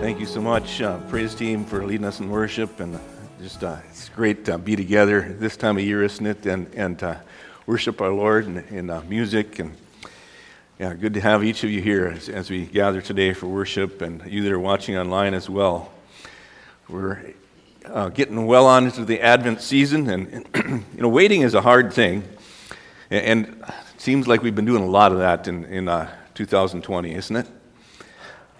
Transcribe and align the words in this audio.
Thank 0.00 0.18
you 0.18 0.24
so 0.24 0.40
much, 0.40 0.80
uh, 0.80 0.96
praise 1.10 1.34
team, 1.34 1.66
for 1.66 1.84
leading 1.84 2.06
us 2.06 2.20
in 2.20 2.30
worship. 2.30 2.80
And 2.80 2.98
just 3.38 3.62
uh, 3.62 3.76
it's 3.90 4.08
great 4.08 4.46
to 4.46 4.56
be 4.56 4.74
together 4.74 5.36
this 5.38 5.58
time 5.58 5.76
of 5.76 5.84
year, 5.84 6.02
isn't 6.02 6.24
it? 6.24 6.46
And, 6.46 6.72
and 6.74 7.02
uh, 7.02 7.16
worship 7.66 8.00
our 8.00 8.10
Lord 8.10 8.46
in, 8.46 8.58
in 8.68 8.88
uh, 8.88 9.02
music. 9.02 9.58
And 9.58 9.76
yeah, 10.78 10.94
good 10.94 11.12
to 11.14 11.20
have 11.20 11.44
each 11.44 11.64
of 11.64 11.70
you 11.70 11.82
here 11.82 12.06
as, 12.06 12.30
as, 12.30 12.48
we 12.48 12.64
gather 12.64 13.02
today 13.02 13.34
for 13.34 13.46
worship, 13.46 14.00
and 14.00 14.24
you 14.24 14.42
that 14.44 14.52
are 14.52 14.58
watching 14.58 14.96
online 14.96 15.34
as 15.34 15.50
well. 15.50 15.92
We're 16.88 17.34
uh, 17.84 18.08
getting 18.08 18.46
well 18.46 18.64
on 18.64 18.86
into 18.86 19.04
the 19.04 19.20
Advent 19.20 19.60
season, 19.60 20.08
and, 20.08 20.46
and 20.54 20.84
you 20.96 21.02
know, 21.02 21.10
waiting 21.10 21.42
is 21.42 21.52
a 21.52 21.60
hard 21.60 21.92
thing. 21.92 22.24
And, 23.10 23.62
it 23.94 24.00
seems 24.00 24.26
like 24.26 24.42
we've 24.42 24.56
been 24.56 24.64
doing 24.64 24.82
a 24.82 24.88
lot 24.88 25.12
of 25.12 25.18
that 25.18 25.46
in, 25.46 25.66
in 25.66 25.88
uh, 25.88 26.10
2020, 26.32 27.14
isn't 27.14 27.36
it? 27.36 27.46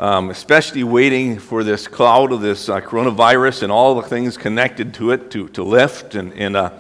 Um, 0.01 0.31
especially 0.31 0.83
waiting 0.83 1.39
for 1.39 1.62
this 1.62 1.87
cloud 1.87 2.33
of 2.33 2.41
this 2.41 2.70
uh, 2.70 2.81
coronavirus 2.81 3.65
and 3.65 3.70
all 3.70 4.01
the 4.01 4.09
things 4.09 4.39
connected 4.39 4.95
to 4.95 5.11
it 5.11 5.31
to, 5.31 5.47
to 5.51 5.62
lift. 5.62 6.15
And, 6.15 6.33
and 6.33 6.56
uh, 6.56 6.70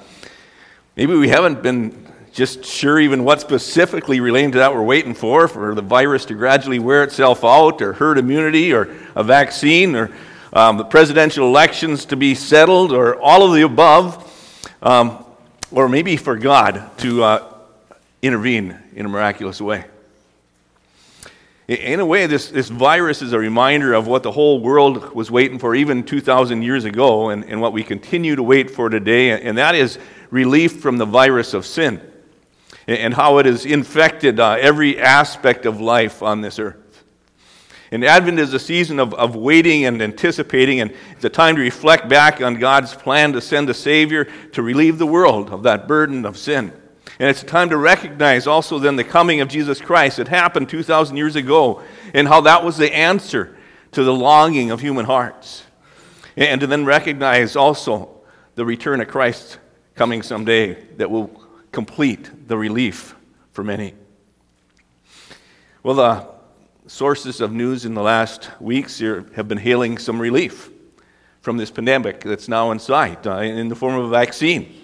maybe 0.96 1.14
we 1.14 1.28
haven't 1.28 1.62
been 1.62 2.08
just 2.32 2.64
sure 2.64 2.98
even 2.98 3.22
what 3.22 3.42
specifically 3.42 4.20
relating 4.20 4.52
to 4.52 4.58
that 4.58 4.74
we're 4.74 4.82
waiting 4.82 5.12
for, 5.12 5.48
for 5.48 5.74
the 5.74 5.82
virus 5.82 6.24
to 6.24 6.34
gradually 6.34 6.78
wear 6.78 7.04
itself 7.04 7.44
out, 7.44 7.82
or 7.82 7.92
herd 7.92 8.16
immunity, 8.16 8.72
or 8.72 8.88
a 9.14 9.22
vaccine, 9.22 9.94
or 9.94 10.10
um, 10.54 10.78
the 10.78 10.84
presidential 10.84 11.46
elections 11.46 12.06
to 12.06 12.16
be 12.16 12.34
settled, 12.34 12.90
or 12.90 13.20
all 13.20 13.42
of 13.42 13.52
the 13.52 13.62
above, 13.62 14.66
um, 14.80 15.22
or 15.70 15.90
maybe 15.90 16.16
for 16.16 16.36
God 16.36 16.90
to 16.98 17.22
uh, 17.22 17.54
intervene 18.22 18.78
in 18.94 19.04
a 19.04 19.08
miraculous 19.10 19.60
way. 19.60 19.84
In 21.70 22.00
a 22.00 22.04
way, 22.04 22.26
this, 22.26 22.50
this 22.50 22.68
virus 22.68 23.22
is 23.22 23.32
a 23.32 23.38
reminder 23.38 23.94
of 23.94 24.08
what 24.08 24.24
the 24.24 24.32
whole 24.32 24.58
world 24.58 25.14
was 25.14 25.30
waiting 25.30 25.56
for 25.56 25.76
even 25.76 26.02
2,000 26.02 26.62
years 26.62 26.84
ago 26.84 27.28
and, 27.28 27.44
and 27.44 27.60
what 27.60 27.72
we 27.72 27.84
continue 27.84 28.34
to 28.34 28.42
wait 28.42 28.68
for 28.68 28.88
today, 28.88 29.40
and 29.40 29.56
that 29.56 29.76
is 29.76 29.96
relief 30.30 30.80
from 30.80 30.98
the 30.98 31.04
virus 31.04 31.54
of 31.54 31.64
sin 31.64 32.00
and 32.88 33.14
how 33.14 33.38
it 33.38 33.46
has 33.46 33.66
infected 33.66 34.40
uh, 34.40 34.56
every 34.58 34.98
aspect 34.98 35.64
of 35.64 35.80
life 35.80 36.24
on 36.24 36.40
this 36.40 36.58
earth. 36.58 37.04
And 37.92 38.04
Advent 38.04 38.40
is 38.40 38.52
a 38.52 38.58
season 38.58 38.98
of, 38.98 39.14
of 39.14 39.36
waiting 39.36 39.84
and 39.84 40.02
anticipating, 40.02 40.80
and 40.80 40.92
it's 41.12 41.24
a 41.24 41.28
time 41.28 41.54
to 41.54 41.62
reflect 41.62 42.08
back 42.08 42.40
on 42.40 42.54
God's 42.56 42.96
plan 42.96 43.32
to 43.34 43.40
send 43.40 43.70
a 43.70 43.74
Savior 43.74 44.24
to 44.24 44.62
relieve 44.62 44.98
the 44.98 45.06
world 45.06 45.50
of 45.50 45.62
that 45.62 45.86
burden 45.86 46.26
of 46.26 46.36
sin. 46.36 46.72
And 47.18 47.28
it's 47.28 47.42
time 47.42 47.68
to 47.70 47.76
recognize 47.76 48.46
also 48.46 48.78
then 48.78 48.96
the 48.96 49.04
coming 49.04 49.40
of 49.40 49.48
Jesus 49.48 49.80
Christ. 49.80 50.18
It 50.18 50.28
happened 50.28 50.68
2,000 50.68 51.16
years 51.16 51.36
ago, 51.36 51.82
and 52.14 52.28
how 52.28 52.40
that 52.42 52.64
was 52.64 52.76
the 52.76 52.94
answer 52.94 53.56
to 53.92 54.04
the 54.04 54.14
longing 54.14 54.70
of 54.70 54.80
human 54.80 55.06
hearts. 55.06 55.64
And 56.36 56.60
to 56.60 56.66
then 56.66 56.84
recognize 56.84 57.56
also 57.56 58.08
the 58.54 58.64
return 58.64 59.00
of 59.00 59.08
Christ 59.08 59.58
coming 59.94 60.22
someday 60.22 60.74
that 60.96 61.10
will 61.10 61.28
complete 61.72 62.48
the 62.48 62.56
relief 62.56 63.14
for 63.52 63.64
many. 63.64 63.94
Well, 65.82 65.94
the 65.94 66.28
sources 66.86 67.40
of 67.40 67.52
news 67.52 67.84
in 67.84 67.94
the 67.94 68.02
last 68.02 68.50
weeks 68.60 68.98
here 68.98 69.26
have 69.34 69.48
been 69.48 69.58
hailing 69.58 69.98
some 69.98 70.20
relief 70.20 70.70
from 71.40 71.56
this 71.56 71.70
pandemic 71.70 72.20
that's 72.20 72.48
now 72.48 72.70
in 72.70 72.78
sight 72.78 73.26
uh, 73.26 73.38
in 73.38 73.68
the 73.68 73.74
form 73.74 73.94
of 73.96 74.06
a 74.06 74.08
vaccine. 74.08 74.74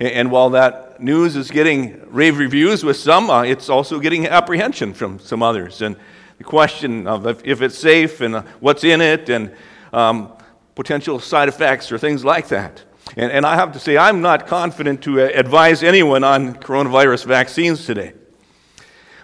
And 0.00 0.30
while 0.30 0.50
that 0.50 0.91
news 1.02 1.36
is 1.36 1.50
getting 1.50 2.00
rave 2.10 2.38
reviews 2.38 2.84
with 2.84 2.96
some, 2.96 3.30
uh, 3.30 3.42
it's 3.42 3.68
also 3.68 3.98
getting 3.98 4.26
apprehension 4.26 4.94
from 4.94 5.18
some 5.18 5.42
others. 5.42 5.82
And 5.82 5.96
the 6.38 6.44
question 6.44 7.06
of 7.06 7.26
if, 7.26 7.44
if 7.44 7.62
it's 7.62 7.78
safe 7.78 8.20
and 8.20 8.36
uh, 8.36 8.42
what's 8.60 8.84
in 8.84 9.00
it 9.00 9.28
and 9.28 9.54
um, 9.92 10.32
potential 10.74 11.20
side 11.20 11.48
effects 11.48 11.92
or 11.92 11.98
things 11.98 12.24
like 12.24 12.48
that. 12.48 12.82
And, 13.16 13.30
and, 13.30 13.44
I 13.44 13.56
have 13.56 13.72
to 13.72 13.78
say, 13.78 13.96
I'm 13.98 14.22
not 14.22 14.46
confident 14.46 15.02
to 15.02 15.20
uh, 15.20 15.30
advise 15.34 15.82
anyone 15.82 16.24
on 16.24 16.54
coronavirus 16.54 17.26
vaccines 17.26 17.84
today. 17.84 18.14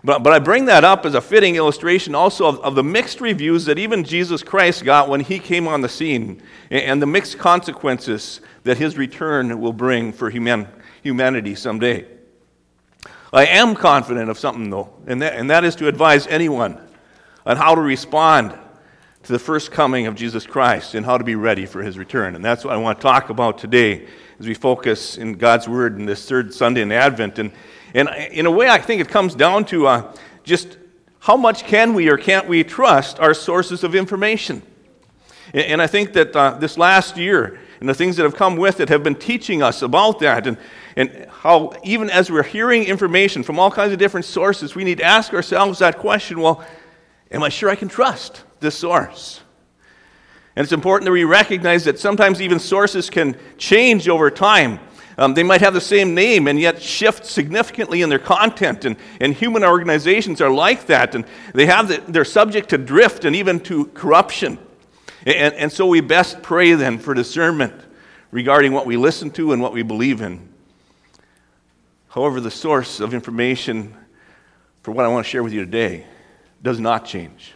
But, 0.05 0.23
but 0.23 0.33
I 0.33 0.39
bring 0.39 0.67
that 0.67 0.85
up 0.85 1.07
as 1.07 1.15
a 1.15 1.21
fitting 1.21 1.57
illustration 1.57 2.15
also 2.15 2.47
of, 2.47 2.61
of 2.61 2.75
the 2.75 2.85
mixed 2.85 3.21
reviews 3.21 3.65
that 3.65 3.79
even 3.79 4.05
Jesus 4.05 4.43
Christ 4.43 4.85
got 4.85 5.09
when 5.09 5.21
he 5.21 5.39
came 5.39 5.67
on 5.67 5.81
the 5.81 5.89
scene 5.89 6.43
and, 6.71 6.83
and 6.83 7.03
the 7.03 7.07
mixed 7.07 7.39
consequences 7.39 8.41
that 8.65 8.79
his 8.79 8.97
return 8.97 9.61
will 9.61 9.73
bring 9.73 10.13
for 10.13 10.31
human, 10.31 10.69
humanity 11.03 11.55
someday. 11.55 12.07
I 13.33 13.47
am 13.47 13.75
confident 13.75 14.31
of 14.31 14.39
something, 14.39 14.71
though, 14.71 14.95
and 15.07 15.21
that, 15.23 15.35
and 15.35 15.51
that 15.51 15.65
is 15.65 15.77
to 15.77 15.89
advise 15.89 16.27
anyone 16.27 16.81
on 17.45 17.57
how 17.57 17.75
to 17.75 17.81
respond 17.81 18.59
to 19.25 19.33
the 19.33 19.39
first 19.39 19.71
coming 19.71 20.07
of 20.07 20.15
Jesus 20.15 20.47
Christ 20.47 20.95
and 20.95 21.05
how 21.05 21.19
to 21.19 21.25
be 21.25 21.35
ready 21.35 21.67
for 21.67 21.83
his 21.83 21.99
return. 21.99 22.35
And 22.35 22.45
that's 22.45 22.65
what 22.65 22.73
I 22.73 22.77
want 22.79 22.99
to 22.99 23.03
talk 23.03 23.29
about 23.29 23.59
today 23.59 24.07
as 24.39 24.47
we 24.47 24.55
focus 24.55 25.19
in 25.19 25.35
God's 25.35 25.69
Word 25.69 25.99
in 25.99 26.07
this 26.07 26.27
third 26.27 26.55
Sunday 26.55 26.81
in 26.81 26.93
Advent. 26.93 27.39
And, 27.39 27.53
and 27.93 28.09
in 28.31 28.47
a 28.47 28.51
way, 28.51 28.69
I 28.69 28.79
think 28.79 29.03
it 29.03 29.09
comes 29.09 29.35
down 29.35 29.65
to 29.67 29.87
uh, 29.87 30.15
just 30.45 30.79
how 31.21 31.37
much 31.37 31.65
can 31.65 31.93
we 31.95 32.09
or 32.09 32.17
can't 32.17 32.49
we 32.49 32.65
trust 32.65 33.19
our 33.19 33.35
sources 33.35 33.85
of 33.85 33.95
information? 33.95 34.63
And, 35.53 35.65
and 35.65 35.83
I 35.83 35.87
think 35.87 36.15
that 36.15 36.35
uh, 36.35 36.53
this 36.53 36.79
last 36.79 37.19
year, 37.19 37.61
and 37.81 37.89
the 37.89 37.95
things 37.95 38.17
that 38.17 38.25
have 38.25 38.35
come 38.35 38.57
with 38.57 38.81
it 38.81 38.89
have 38.89 39.03
been 39.03 39.15
teaching 39.15 39.63
us 39.63 39.83
about 39.83 40.19
that. 40.21 40.47
And, 40.47 40.57
and 40.99 41.29
how, 41.31 41.75
even 41.85 42.11
as 42.11 42.29
we're 42.29 42.43
hearing 42.43 42.83
information 42.83 43.45
from 43.45 43.61
all 43.61 43.71
kinds 43.71 43.93
of 43.93 44.01
different 44.01 44.27
sources, 44.27 44.75
we 44.75 44.83
need 44.83 44.99
to 44.99 45.05
ask 45.05 45.33
ourselves 45.33 45.79
that 45.79 45.97
question 45.97 46.41
well, 46.41 46.65
am 47.31 47.45
I 47.45 47.51
sure 47.51 47.71
I 47.71 47.77
can 47.77 47.87
trust 47.89 48.43
this 48.59 48.75
source? 48.75 49.41
And 50.57 50.65
it's 50.65 50.73
important 50.73 51.05
that 51.05 51.13
we 51.13 51.23
recognize 51.23 51.85
that 51.85 52.01
sometimes 52.01 52.43
even 52.43 52.59
sources 52.59 53.11
can 53.11 53.37
change 53.59 54.09
over 54.09 54.29
time. 54.29 54.81
Um, 55.17 55.35
they 55.35 55.45
might 55.45 55.61
have 55.61 55.73
the 55.73 55.81
same 55.81 56.17
name 56.17 56.49
and 56.49 56.59
yet 56.59 56.83
shift 56.83 57.25
significantly 57.25 58.03
in 58.03 58.09
their 58.09 58.19
content. 58.19 58.85
And, 58.85 58.97
and 59.21 59.33
human 59.33 59.63
organizations 59.63 60.41
are 60.41 60.51
like 60.51 60.87
that. 60.87 61.15
And 61.15 61.25
they 61.55 61.67
have 61.67 61.87
the, 61.87 62.03
they're 62.09 62.25
subject 62.25 62.71
to 62.71 62.79
drift 62.79 63.25
and 63.25 63.37
even 63.37 63.61
to 63.61 63.87
corruption. 63.87 64.59
And, 65.25 65.55
and 65.55 65.71
so 65.71 65.87
we 65.87 66.01
best 66.01 66.43
pray 66.43 66.73
then 66.73 66.99
for 66.99 67.15
discernment 67.15 67.75
regarding 68.33 68.73
what 68.73 68.85
we 68.85 68.97
listen 68.97 69.31
to 69.33 69.53
and 69.53 69.63
what 69.63 69.73
we 69.73 69.83
believe 69.83 70.23
in. 70.23 70.48
However, 72.09 72.41
the 72.41 72.51
source 72.51 73.01
of 73.01 73.13
information 73.13 73.95
for 74.83 74.93
what 74.93 75.05
I 75.05 75.09
want 75.09 75.27
to 75.27 75.31
share 75.31 75.43
with 75.43 75.53
you 75.53 75.65
today 75.65 76.07
does 76.63 76.81
not 76.81 77.05
change. 77.05 77.55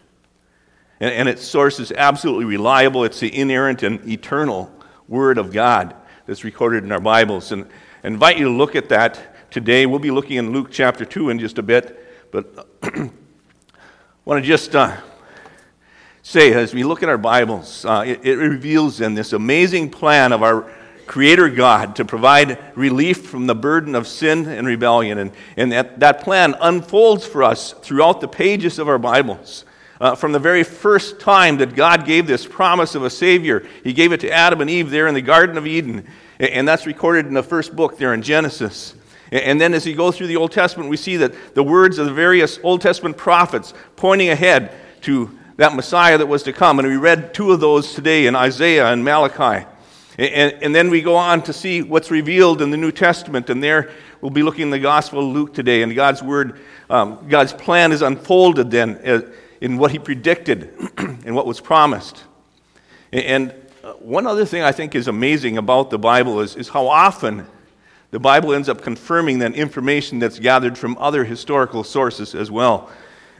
And, 1.00 1.12
and 1.12 1.28
its 1.28 1.42
source 1.42 1.80
is 1.80 1.90
absolutely 1.92 2.44
reliable. 2.44 3.04
It's 3.04 3.20
the 3.20 3.34
inerrant 3.34 3.82
and 3.82 4.06
eternal 4.08 4.70
Word 5.08 5.38
of 5.38 5.52
God 5.52 5.94
that's 6.26 6.44
recorded 6.44 6.84
in 6.84 6.92
our 6.92 7.00
Bibles. 7.00 7.50
And 7.52 7.66
I 8.04 8.08
invite 8.08 8.38
you 8.38 8.44
to 8.44 8.50
look 8.50 8.76
at 8.76 8.90
that 8.90 9.50
today. 9.50 9.86
We'll 9.86 9.98
be 9.98 10.10
looking 10.10 10.36
in 10.36 10.52
Luke 10.52 10.68
chapter 10.70 11.04
2 11.04 11.30
in 11.30 11.38
just 11.38 11.58
a 11.58 11.62
bit. 11.62 12.30
But 12.30 12.68
I 12.82 13.10
want 14.24 14.42
to 14.42 14.46
just 14.46 14.76
uh, 14.76 14.96
say, 16.22 16.52
as 16.52 16.74
we 16.74 16.84
look 16.84 17.02
at 17.02 17.08
our 17.08 17.18
Bibles, 17.18 17.84
uh, 17.84 18.04
it, 18.06 18.24
it 18.24 18.36
reveals 18.36 19.00
in 19.00 19.14
this 19.14 19.32
amazing 19.32 19.90
plan 19.90 20.32
of 20.32 20.42
our 20.42 20.70
Creator 21.06 21.50
God 21.50 21.96
to 21.96 22.04
provide 22.04 22.58
relief 22.74 23.26
from 23.26 23.46
the 23.46 23.54
burden 23.54 23.94
of 23.94 24.06
sin 24.06 24.46
and 24.46 24.66
rebellion. 24.66 25.18
And, 25.18 25.32
and 25.56 25.72
that, 25.72 26.00
that 26.00 26.20
plan 26.20 26.54
unfolds 26.60 27.26
for 27.26 27.42
us 27.42 27.72
throughout 27.72 28.20
the 28.20 28.28
pages 28.28 28.78
of 28.78 28.88
our 28.88 28.98
Bibles. 28.98 29.64
Uh, 30.00 30.16
from 30.16 30.32
the 30.32 30.38
very 30.38 30.64
first 30.64 31.20
time 31.20 31.58
that 31.58 31.76
God 31.76 32.04
gave 32.04 32.26
this 32.26 32.44
promise 32.44 32.94
of 32.94 33.04
a 33.04 33.10
Savior, 33.10 33.64
He 33.84 33.92
gave 33.92 34.12
it 34.12 34.20
to 34.20 34.30
Adam 34.30 34.60
and 34.60 34.68
Eve 34.68 34.90
there 34.90 35.06
in 35.06 35.14
the 35.14 35.22
Garden 35.22 35.56
of 35.56 35.66
Eden. 35.66 36.06
And 36.40 36.66
that's 36.66 36.86
recorded 36.86 37.26
in 37.26 37.34
the 37.34 37.42
first 37.42 37.76
book 37.76 37.98
there 37.98 38.12
in 38.14 38.22
Genesis. 38.22 38.94
And 39.30 39.60
then 39.60 39.72
as 39.74 39.86
you 39.86 39.94
go 39.94 40.10
through 40.10 40.26
the 40.26 40.36
Old 40.36 40.52
Testament, 40.52 40.90
we 40.90 40.96
see 40.96 41.16
that 41.18 41.54
the 41.54 41.62
words 41.62 41.98
of 41.98 42.06
the 42.06 42.12
various 42.12 42.58
Old 42.62 42.80
Testament 42.80 43.16
prophets 43.16 43.72
pointing 43.96 44.28
ahead 44.28 44.72
to 45.02 45.38
that 45.56 45.74
Messiah 45.74 46.18
that 46.18 46.26
was 46.26 46.42
to 46.42 46.52
come. 46.52 46.78
And 46.78 46.88
we 46.88 46.96
read 46.96 47.32
two 47.32 47.52
of 47.52 47.60
those 47.60 47.94
today 47.94 48.26
in 48.26 48.34
Isaiah 48.34 48.88
and 48.88 49.04
Malachi. 49.04 49.66
And, 50.18 50.52
and, 50.62 50.74
then 50.74 50.90
we 50.90 51.00
go 51.00 51.16
on 51.16 51.42
to 51.44 51.54
see 51.54 51.80
what's 51.80 52.10
revealed 52.10 52.60
in 52.60 52.70
the 52.70 52.76
New 52.76 52.92
Testament. 52.92 53.48
And 53.48 53.62
there 53.62 53.90
we'll 54.20 54.30
be 54.30 54.42
looking 54.42 54.62
in 54.62 54.70
the 54.70 54.78
Gospel 54.78 55.20
of 55.20 55.34
Luke 55.34 55.54
today. 55.54 55.82
And 55.82 55.94
God's 55.94 56.22
Word, 56.22 56.60
um, 56.90 57.26
God's 57.28 57.54
plan 57.54 57.92
is 57.92 58.02
unfolded 58.02 58.70
then 58.70 59.00
uh, 59.06 59.22
in 59.62 59.78
what 59.78 59.90
he 59.90 59.98
predicted 59.98 60.74
and 60.98 61.34
what 61.34 61.46
was 61.46 61.60
promised. 61.60 62.24
And 63.12 63.54
uh, 63.82 63.94
one 63.94 64.26
other 64.26 64.44
thing 64.44 64.62
I 64.62 64.72
think 64.72 64.94
is 64.94 65.08
amazing 65.08 65.56
about 65.56 65.90
the 65.90 65.98
Bible 65.98 66.40
is, 66.40 66.56
is 66.56 66.68
how 66.68 66.88
often 66.88 67.46
the 68.10 68.20
Bible 68.20 68.52
ends 68.52 68.68
up 68.68 68.82
confirming 68.82 69.38
that 69.38 69.54
information 69.54 70.18
that's 70.18 70.38
gathered 70.38 70.76
from 70.76 70.98
other 70.98 71.24
historical 71.24 71.84
sources 71.84 72.34
as 72.34 72.50
well. 72.50 72.90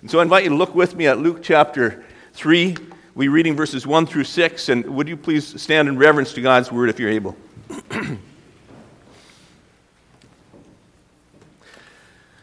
And 0.01 0.11
so 0.11 0.19
I 0.19 0.23
invite 0.23 0.45
you 0.45 0.51
to 0.51 0.57
look 0.57 0.75
with 0.75 0.97
me 0.97 1.07
at 1.07 1.19
Luke 1.19 1.41
chapter 1.43 2.03
3. 2.33 2.77
We're 3.14 3.31
reading 3.31 3.55
verses 3.55 3.87
1 3.87 4.06
through 4.06 4.25
6. 4.25 4.70
And 4.70 4.87
would 4.87 5.06
you 5.06 5.19
please 5.19 5.61
stand 5.61 5.87
in 5.87 5.99
reverence 5.99 6.32
to 6.32 6.41
God's 6.41 6.73
word 6.73 6.88
if 6.88 6.99
you're 6.99 7.11
able? 7.11 7.37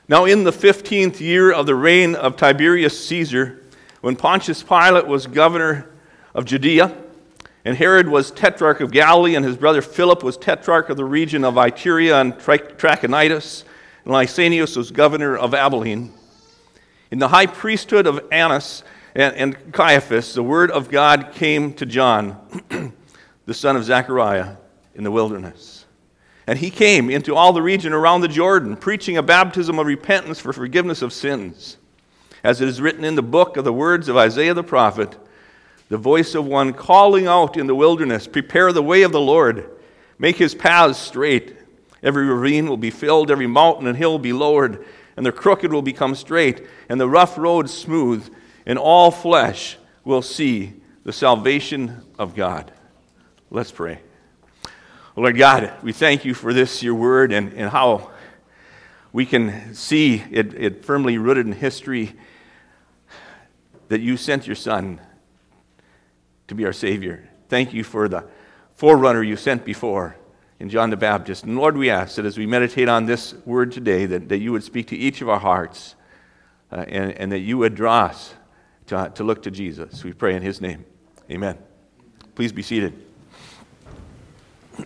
now, 0.07 0.25
in 0.25 0.43
the 0.43 0.51
15th 0.51 1.19
year 1.19 1.51
of 1.51 1.65
the 1.65 1.73
reign 1.73 2.13
of 2.13 2.35
Tiberius 2.37 3.03
Caesar, 3.07 3.63
when 4.01 4.15
Pontius 4.15 4.61
Pilate 4.61 5.07
was 5.07 5.25
governor 5.25 5.89
of 6.35 6.45
Judea, 6.45 6.95
and 7.65 7.75
Herod 7.75 8.07
was 8.07 8.29
tetrarch 8.29 8.79
of 8.79 8.91
Galilee, 8.91 9.33
and 9.33 9.43
his 9.43 9.57
brother 9.57 9.81
Philip 9.81 10.21
was 10.21 10.37
tetrarch 10.37 10.91
of 10.91 10.97
the 10.97 11.05
region 11.05 11.43
of 11.43 11.55
Iturea 11.55 12.21
and 12.21 12.35
Trachonitis, 12.35 13.63
and 14.05 14.13
Lysanias 14.13 14.77
was 14.77 14.91
governor 14.91 15.35
of 15.35 15.55
Abilene. 15.55 16.13
In 17.09 17.17
the 17.17 17.29
high 17.29 17.47
priesthood 17.47 18.05
of 18.05 18.23
Annas 18.31 18.83
and, 19.15 19.35
and 19.35 19.73
Caiaphas, 19.73 20.33
the 20.33 20.43
word 20.43 20.71
of 20.71 20.89
God 20.89 21.31
came 21.33 21.73
to 21.73 21.85
John, 21.85 22.37
the 23.45 23.53
son 23.53 23.75
of 23.75 23.83
Zechariah, 23.83 24.55
in 24.95 25.03
the 25.03 25.11
wilderness. 25.11 25.85
And 26.47 26.57
he 26.57 26.71
came 26.71 27.09
into 27.09 27.35
all 27.35 27.53
the 27.53 27.61
region 27.61 27.93
around 27.93 28.21
the 28.21 28.27
Jordan, 28.27 28.75
preaching 28.75 29.17
a 29.17 29.23
baptism 29.23 29.77
of 29.77 29.85
repentance 29.85 30.39
for 30.39 30.51
forgiveness 30.51 31.01
of 31.01 31.13
sins. 31.13 31.77
As 32.43 32.61
it 32.61 32.67
is 32.67 32.81
written 32.81 33.03
in 33.03 33.15
the 33.15 33.21
book 33.21 33.57
of 33.57 33.65
the 33.65 33.73
words 33.73 34.09
of 34.09 34.17
Isaiah 34.17 34.53
the 34.53 34.63
prophet, 34.63 35.15
the 35.89 35.97
voice 35.97 36.35
of 36.35 36.45
one 36.45 36.73
calling 36.73 37.27
out 37.27 37.57
in 37.57 37.67
the 37.67 37.75
wilderness, 37.75 38.27
Prepare 38.27 38.71
the 38.71 38.83
way 38.83 39.01
of 39.01 39.11
the 39.11 39.19
Lord, 39.19 39.69
make 40.17 40.37
his 40.37 40.55
paths 40.55 40.99
straight. 40.99 41.55
Every 42.01 42.25
ravine 42.25 42.67
will 42.67 42.77
be 42.77 42.91
filled, 42.91 43.29
every 43.29 43.47
mountain 43.47 43.87
and 43.87 43.97
hill 43.97 44.11
will 44.11 44.19
be 44.19 44.33
lowered, 44.33 44.85
and 45.17 45.25
the 45.25 45.31
crooked 45.31 45.73
will 45.73 45.81
become 45.81 46.15
straight, 46.15 46.65
and 46.87 46.99
the 46.99 47.09
rough 47.09 47.37
road 47.37 47.69
smooth, 47.69 48.33
and 48.65 48.77
all 48.77 49.11
flesh 49.11 49.77
will 50.03 50.21
see 50.21 50.73
the 51.03 51.13
salvation 51.13 52.03
of 52.17 52.35
God. 52.35 52.71
Let's 53.49 53.71
pray. 53.71 53.99
Lord 55.15 55.37
God, 55.37 55.73
we 55.83 55.91
thank 55.91 56.23
you 56.23 56.33
for 56.33 56.53
this, 56.53 56.81
your 56.81 56.95
word, 56.95 57.31
and, 57.31 57.53
and 57.53 57.69
how 57.69 58.11
we 59.11 59.25
can 59.25 59.73
see 59.73 60.23
it, 60.31 60.53
it 60.53 60.85
firmly 60.85 61.17
rooted 61.17 61.45
in 61.45 61.51
history 61.51 62.13
that 63.87 64.01
you 64.01 64.17
sent 64.17 64.45
your 64.45 64.55
Son 64.55 65.01
to 66.47 66.55
be 66.55 66.65
our 66.65 66.73
Savior. 66.73 67.27
Thank 67.49 67.73
you 67.73 67.83
for 67.83 68.07
the 68.07 68.25
forerunner 68.75 69.23
you 69.23 69.35
sent 69.35 69.65
before 69.65 70.15
in 70.59 70.69
John 70.69 70.89
the 70.89 70.97
Baptist. 70.97 71.43
And 71.43 71.57
Lord, 71.57 71.75
we 71.75 71.89
ask 71.89 72.15
that 72.15 72.25
as 72.25 72.37
we 72.37 72.45
meditate 72.45 72.87
on 72.87 73.05
this 73.05 73.33
word 73.45 73.71
today, 73.71 74.05
that, 74.05 74.29
that 74.29 74.37
you 74.37 74.51
would 74.51 74.63
speak 74.63 74.87
to 74.87 74.95
each 74.95 75.21
of 75.21 75.29
our 75.29 75.39
hearts 75.39 75.95
uh, 76.71 76.85
and, 76.87 77.11
and 77.13 77.31
that 77.31 77.39
you 77.39 77.57
would 77.57 77.75
draw 77.75 78.05
us 78.05 78.33
to, 78.89 79.11
to 79.15 79.23
look 79.23 79.41
to 79.43 79.51
Jesus. 79.51 80.03
We 80.03 80.11
pray 80.13 80.35
in 80.35 80.41
his 80.41 80.59
name. 80.61 80.83
Amen. 81.31 81.57
Please 82.35 82.51
be 82.51 82.61
seated. 82.63 82.93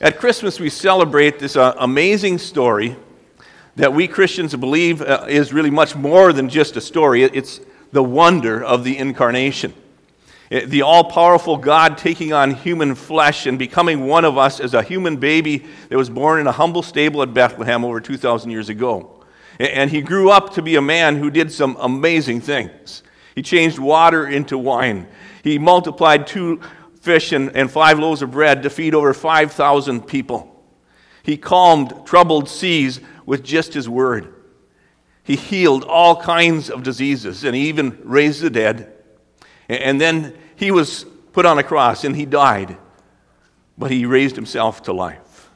At 0.00 0.18
Christmas, 0.18 0.58
we 0.58 0.70
celebrate 0.70 1.38
this 1.38 1.54
uh, 1.56 1.74
amazing 1.78 2.38
story 2.38 2.96
that 3.76 3.92
we 3.92 4.08
Christians 4.08 4.54
believe 4.54 5.02
uh, 5.02 5.26
is 5.28 5.52
really 5.52 5.70
much 5.70 5.94
more 5.96 6.32
than 6.32 6.48
just 6.48 6.76
a 6.76 6.80
story. 6.80 7.22
It's 7.24 7.60
the 7.92 8.02
wonder 8.02 8.62
of 8.62 8.84
the 8.84 8.96
incarnation. 8.96 9.74
Eh, 10.50 10.66
the 10.66 10.82
all 10.82 11.04
powerful 11.04 11.56
God 11.56 11.98
taking 11.98 12.32
on 12.32 12.52
human 12.52 12.94
flesh 12.94 13.46
and 13.46 13.58
becoming 13.58 14.06
one 14.06 14.24
of 14.24 14.38
us 14.38 14.60
as 14.60 14.74
a 14.74 14.82
human 14.82 15.16
baby 15.16 15.66
that 15.88 15.96
was 15.96 16.10
born 16.10 16.38
in 16.40 16.46
a 16.46 16.52
humble 16.52 16.82
stable 16.82 17.22
at 17.22 17.34
Bethlehem 17.34 17.84
over 17.84 18.00
2,000 18.00 18.50
years 18.50 18.68
ago. 18.68 19.21
And 19.62 19.90
he 19.90 20.00
grew 20.00 20.28
up 20.28 20.54
to 20.54 20.62
be 20.62 20.74
a 20.74 20.82
man 20.82 21.16
who 21.16 21.30
did 21.30 21.52
some 21.52 21.76
amazing 21.78 22.40
things. 22.40 23.04
He 23.36 23.42
changed 23.42 23.78
water 23.78 24.26
into 24.26 24.58
wine, 24.58 25.06
he 25.44 25.58
multiplied 25.58 26.26
two 26.26 26.60
fish 27.00 27.32
and, 27.32 27.56
and 27.56 27.70
five 27.70 27.98
loaves 27.98 28.22
of 28.22 28.30
bread 28.30 28.62
to 28.62 28.70
feed 28.70 28.94
over 28.94 29.12
5,000 29.12 30.06
people. 30.06 30.48
He 31.24 31.36
calmed 31.36 32.06
troubled 32.06 32.48
seas 32.48 33.00
with 33.26 33.42
just 33.42 33.74
his 33.74 33.88
word. 33.88 34.34
He 35.24 35.34
healed 35.34 35.84
all 35.84 36.20
kinds 36.20 36.70
of 36.70 36.84
diseases 36.84 37.42
and 37.42 37.56
he 37.56 37.68
even 37.68 37.98
raised 38.04 38.40
the 38.40 38.50
dead. 38.50 38.92
And 39.68 40.00
then 40.00 40.36
he 40.54 40.70
was 40.70 41.04
put 41.32 41.44
on 41.44 41.58
a 41.58 41.64
cross 41.64 42.04
and 42.04 42.14
he 42.14 42.24
died, 42.24 42.76
but 43.76 43.90
he 43.90 44.06
raised 44.06 44.36
himself 44.36 44.82
to 44.84 44.92
life. 44.92 45.50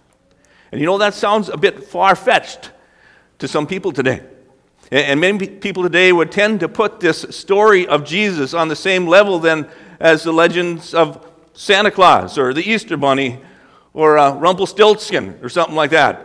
And 0.72 0.80
you 0.80 0.86
know, 0.86 0.98
that 0.98 1.14
sounds 1.14 1.48
a 1.48 1.56
bit 1.56 1.84
far 1.84 2.16
fetched 2.16 2.70
to 3.38 3.48
some 3.48 3.66
people 3.66 3.92
today. 3.92 4.22
And 4.90 5.20
many 5.20 5.48
people 5.48 5.82
today 5.82 6.12
would 6.12 6.30
tend 6.30 6.60
to 6.60 6.68
put 6.68 7.00
this 7.00 7.26
story 7.30 7.86
of 7.88 8.04
Jesus 8.04 8.54
on 8.54 8.68
the 8.68 8.76
same 8.76 9.06
level 9.06 9.38
then 9.38 9.68
as 9.98 10.22
the 10.22 10.32
legends 10.32 10.94
of 10.94 11.26
Santa 11.54 11.90
Claus 11.90 12.38
or 12.38 12.54
the 12.54 12.62
Easter 12.62 12.96
Bunny 12.96 13.40
or 13.92 14.18
uh, 14.18 14.34
Rumpelstiltskin 14.36 15.40
or 15.42 15.48
something 15.48 15.74
like 15.74 15.90
that. 15.90 16.24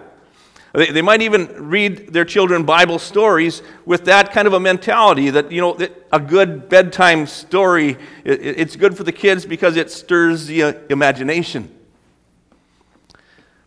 They, 0.73 0.91
they 0.91 1.01
might 1.01 1.21
even 1.21 1.47
read 1.69 2.13
their 2.13 2.23
children 2.23 2.63
Bible 2.63 2.99
stories 2.99 3.61
with 3.85 4.05
that 4.05 4.31
kind 4.31 4.47
of 4.47 4.53
a 4.53 4.59
mentality 4.59 5.29
that, 5.31 5.51
you 5.51 5.61
know, 5.61 5.77
a 6.11 6.19
good 6.19 6.69
bedtime 6.69 7.27
story, 7.27 7.97
it, 8.23 8.41
it's 8.41 8.75
good 8.75 8.95
for 8.95 9.03
the 9.03 9.11
kids 9.11 9.45
because 9.45 9.75
it 9.75 9.89
stirs 9.89 10.45
the 10.45 10.63
uh, 10.63 10.73
imagination. 10.89 11.73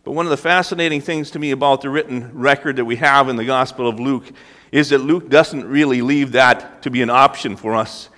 But 0.05 0.11
one 0.11 0.27
of 0.27 0.29
the 0.29 0.37
fascinating 0.37 1.01
things 1.01 1.31
to 1.31 1.39
me 1.39 1.49
about 1.49 1.81
the 1.81 1.89
written 1.89 2.29
record 2.31 2.75
that 2.75 2.85
we 2.85 2.97
have 2.97 3.27
in 3.27 3.37
the 3.37 3.43
Gospel 3.43 3.89
of 3.89 3.99
Luke 3.99 4.31
is 4.71 4.89
that 4.89 4.99
Luke 4.99 5.29
doesn't 5.29 5.65
really 5.65 6.03
leave 6.03 6.33
that 6.33 6.83
to 6.83 6.91
be 6.91 7.01
an 7.01 7.09
option 7.09 7.55
for 7.55 7.73
us. 7.73 8.09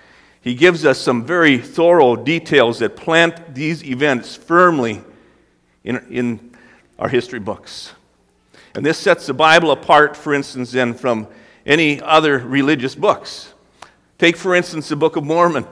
He 0.41 0.53
gives 0.53 0.83
us 0.85 0.99
some 0.99 1.23
very 1.23 1.57
thorough 1.57 2.17
details 2.17 2.79
that 2.79 2.97
plant 2.97 3.55
these 3.55 3.85
events 3.85 4.35
firmly 4.35 5.01
in, 5.85 6.05
in 6.09 6.57
our 6.99 7.07
history 7.07 7.39
books. 7.39 7.93
And 8.75 8.85
this 8.85 8.97
sets 8.97 9.25
the 9.25 9.33
Bible 9.33 9.71
apart, 9.71 10.17
for 10.17 10.33
instance, 10.33 10.73
then 10.73 10.93
from 10.93 11.25
any 11.65 12.01
other 12.01 12.39
religious 12.39 12.95
books. 12.95 13.53
Take, 14.17 14.35
for 14.35 14.55
instance, 14.55 14.89
the 14.89 14.97
Book 14.97 15.15
of 15.15 15.23
Mormon. 15.23 15.65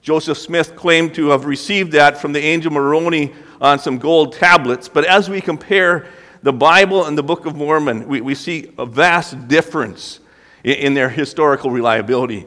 Joseph 0.00 0.38
Smith 0.38 0.76
claimed 0.76 1.14
to 1.14 1.30
have 1.30 1.44
received 1.44 1.90
that 1.92 2.18
from 2.18 2.32
the 2.32 2.40
angel 2.40 2.70
Moroni 2.70 3.32
on 3.64 3.78
some 3.78 3.98
gold 3.98 4.34
tablets. 4.34 4.88
But 4.88 5.06
as 5.06 5.30
we 5.30 5.40
compare 5.40 6.06
the 6.42 6.52
Bible 6.52 7.06
and 7.06 7.16
the 7.16 7.22
Book 7.22 7.46
of 7.46 7.56
Mormon, 7.56 8.06
we, 8.06 8.20
we 8.20 8.34
see 8.34 8.70
a 8.76 8.84
vast 8.84 9.48
difference 9.48 10.20
in, 10.62 10.74
in 10.74 10.94
their 10.94 11.08
historical 11.08 11.70
reliability. 11.70 12.46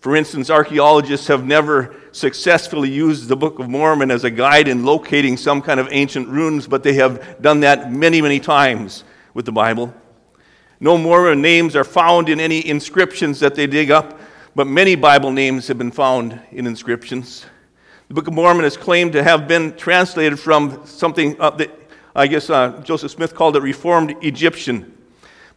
For 0.00 0.16
instance, 0.16 0.48
archaeologists 0.48 1.26
have 1.28 1.44
never 1.44 1.94
successfully 2.12 2.90
used 2.90 3.28
the 3.28 3.36
Book 3.36 3.58
of 3.58 3.68
Mormon 3.68 4.10
as 4.10 4.24
a 4.24 4.30
guide 4.30 4.68
in 4.68 4.84
locating 4.84 5.36
some 5.36 5.60
kind 5.60 5.78
of 5.78 5.88
ancient 5.90 6.28
ruins, 6.28 6.66
but 6.66 6.82
they 6.82 6.94
have 6.94 7.42
done 7.42 7.60
that 7.60 7.92
many, 7.92 8.22
many 8.22 8.40
times 8.40 9.04
with 9.34 9.44
the 9.44 9.52
Bible. 9.52 9.94
No 10.80 10.96
Mormon 10.96 11.42
names 11.42 11.76
are 11.76 11.84
found 11.84 12.30
in 12.30 12.40
any 12.40 12.66
inscriptions 12.66 13.40
that 13.40 13.54
they 13.54 13.66
dig 13.66 13.90
up, 13.90 14.18
but 14.54 14.66
many 14.66 14.94
Bible 14.94 15.30
names 15.30 15.68
have 15.68 15.76
been 15.76 15.90
found 15.90 16.40
in 16.52 16.66
inscriptions. 16.66 17.44
The 18.08 18.14
Book 18.14 18.28
of 18.28 18.34
Mormon 18.34 18.66
is 18.66 18.76
claimed 18.76 19.14
to 19.14 19.22
have 19.22 19.48
been 19.48 19.74
translated 19.78 20.38
from 20.38 20.84
something 20.84 21.40
uh, 21.40 21.48
that 21.50 21.70
I 22.14 22.26
guess 22.26 22.50
uh, 22.50 22.82
Joseph 22.84 23.12
Smith 23.12 23.34
called 23.34 23.56
it 23.56 23.62
Reformed 23.62 24.14
Egyptian, 24.22 24.94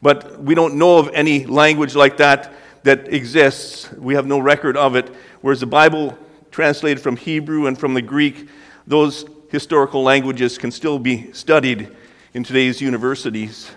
but 0.01 0.41
we 0.41 0.55
don't 0.55 0.75
know 0.75 0.97
of 0.97 1.09
any 1.13 1.45
language 1.45 1.93
like 1.93 2.15
that 2.17 2.53
that 2.83 3.13
exists. 3.13 3.91
We 3.91 4.15
have 4.15 4.25
no 4.25 4.39
record 4.39 4.77
of 4.77 4.95
it. 4.95 5.13
Whereas 5.41 5.59
the 5.59 5.65
Bible, 5.65 6.17
translated 6.49 7.03
from 7.03 7.17
Hebrew 7.17 7.67
and 7.67 7.77
from 7.77 7.93
the 7.93 8.01
Greek, 8.01 8.47
those 8.87 9.25
historical 9.49 10.01
languages 10.01 10.57
can 10.57 10.71
still 10.71 10.99
be 10.99 11.33
studied 11.33 11.93
in 12.33 12.45
today's 12.45 12.79
universities. 12.79 13.69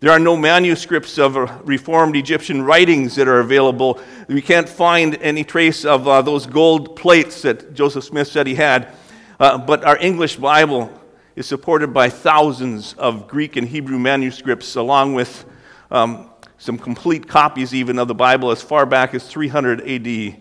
There 0.00 0.12
are 0.12 0.20
no 0.20 0.36
manuscripts 0.36 1.18
of 1.18 1.34
Reformed 1.66 2.14
Egyptian 2.14 2.62
writings 2.62 3.16
that 3.16 3.26
are 3.26 3.40
available. 3.40 4.00
We 4.28 4.40
can't 4.40 4.68
find 4.68 5.16
any 5.16 5.42
trace 5.42 5.84
of 5.84 6.06
uh, 6.06 6.22
those 6.22 6.46
gold 6.46 6.94
plates 6.94 7.42
that 7.42 7.74
Joseph 7.74 8.04
Smith 8.04 8.28
said 8.28 8.46
he 8.46 8.54
had. 8.54 8.94
Uh, 9.40 9.58
but 9.58 9.82
our 9.82 9.98
English 9.98 10.36
Bible 10.36 10.92
is 11.34 11.46
supported 11.46 11.92
by 11.92 12.10
thousands 12.10 12.94
of 12.94 13.26
Greek 13.26 13.56
and 13.56 13.66
Hebrew 13.66 13.98
manuscripts, 13.98 14.76
along 14.76 15.14
with 15.14 15.44
um, 15.90 16.30
some 16.58 16.78
complete 16.78 17.26
copies 17.26 17.74
even 17.74 17.98
of 17.98 18.06
the 18.06 18.14
Bible 18.14 18.52
as 18.52 18.62
far 18.62 18.86
back 18.86 19.14
as 19.14 19.26
300 19.26 19.80
AD, 19.80 20.36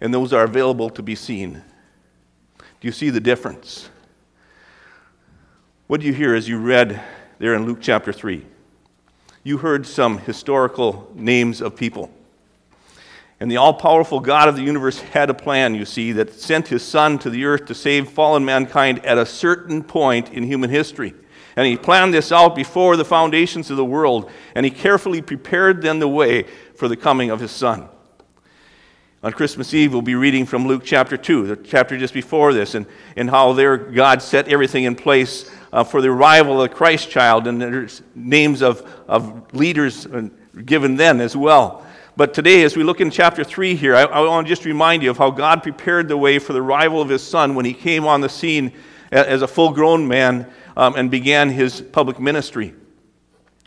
and 0.00 0.14
those 0.14 0.32
are 0.32 0.44
available 0.44 0.88
to 0.88 1.02
be 1.02 1.14
seen. 1.14 1.62
Do 2.58 2.88
you 2.88 2.92
see 2.92 3.10
the 3.10 3.20
difference? 3.20 3.90
What 5.86 6.00
do 6.00 6.06
you 6.06 6.14
hear 6.14 6.34
as 6.34 6.48
you 6.48 6.58
read 6.58 6.98
there 7.38 7.54
in 7.54 7.66
Luke 7.66 7.78
chapter 7.82 8.10
3? 8.10 8.46
You 9.44 9.58
heard 9.58 9.86
some 9.86 10.18
historical 10.18 11.10
names 11.14 11.60
of 11.60 11.76
people. 11.76 12.10
And 13.40 13.50
the 13.50 13.56
all 13.56 13.74
powerful 13.74 14.20
God 14.20 14.48
of 14.48 14.54
the 14.54 14.62
universe 14.62 15.00
had 15.00 15.28
a 15.28 15.34
plan, 15.34 15.74
you 15.74 15.84
see, 15.84 16.12
that 16.12 16.32
sent 16.32 16.68
his 16.68 16.84
Son 16.84 17.18
to 17.18 17.30
the 17.30 17.44
earth 17.44 17.66
to 17.66 17.74
save 17.74 18.08
fallen 18.08 18.44
mankind 18.44 19.04
at 19.04 19.18
a 19.18 19.26
certain 19.26 19.82
point 19.82 20.32
in 20.32 20.44
human 20.44 20.70
history. 20.70 21.12
And 21.56 21.66
he 21.66 21.76
planned 21.76 22.14
this 22.14 22.30
out 22.30 22.54
before 22.54 22.96
the 22.96 23.04
foundations 23.04 23.68
of 23.68 23.76
the 23.76 23.84
world, 23.84 24.30
and 24.54 24.64
he 24.64 24.70
carefully 24.70 25.20
prepared 25.20 25.82
then 25.82 25.98
the 25.98 26.06
way 26.06 26.44
for 26.76 26.86
the 26.86 26.96
coming 26.96 27.30
of 27.30 27.40
his 27.40 27.50
Son. 27.50 27.88
On 29.24 29.32
Christmas 29.32 29.74
Eve, 29.74 29.92
we'll 29.92 30.02
be 30.02 30.14
reading 30.14 30.46
from 30.46 30.66
Luke 30.66 30.82
chapter 30.84 31.16
2, 31.16 31.46
the 31.48 31.56
chapter 31.56 31.98
just 31.98 32.14
before 32.14 32.52
this, 32.52 32.74
and, 32.74 32.86
and 33.16 33.28
how 33.28 33.52
there 33.52 33.76
God 33.76 34.22
set 34.22 34.48
everything 34.48 34.84
in 34.84 34.94
place 34.94 35.50
uh, 35.72 35.84
for 35.84 36.02
the 36.02 36.08
arrival 36.08 36.60
of 36.60 36.70
the 36.70 36.74
Christ 36.76 37.10
child, 37.10 37.46
and 37.46 37.60
there's 37.60 38.02
names 38.14 38.62
of, 38.62 38.82
of 39.08 39.54
leaders 39.54 40.06
uh, 40.06 40.28
given 40.64 40.96
then 40.96 41.20
as 41.20 41.36
well. 41.36 41.86
But 42.14 42.34
today, 42.34 42.62
as 42.62 42.76
we 42.76 42.82
look 42.82 43.00
in 43.00 43.10
chapter 43.10 43.42
3 43.42 43.74
here, 43.74 43.96
I, 43.96 44.02
I 44.02 44.20
want 44.20 44.46
to 44.46 44.48
just 44.48 44.66
remind 44.66 45.02
you 45.02 45.10
of 45.10 45.16
how 45.16 45.30
God 45.30 45.62
prepared 45.62 46.08
the 46.08 46.16
way 46.16 46.38
for 46.38 46.52
the 46.52 46.60
arrival 46.60 47.00
of 47.00 47.08
his 47.08 47.22
son 47.22 47.54
when 47.54 47.64
he 47.64 47.72
came 47.72 48.04
on 48.04 48.20
the 48.20 48.28
scene 48.28 48.72
as 49.10 49.40
a 49.42 49.48
full 49.48 49.70
grown 49.70 50.06
man 50.06 50.50
um, 50.76 50.94
and 50.94 51.10
began 51.10 51.48
his 51.48 51.80
public 51.80 52.20
ministry. 52.20 52.74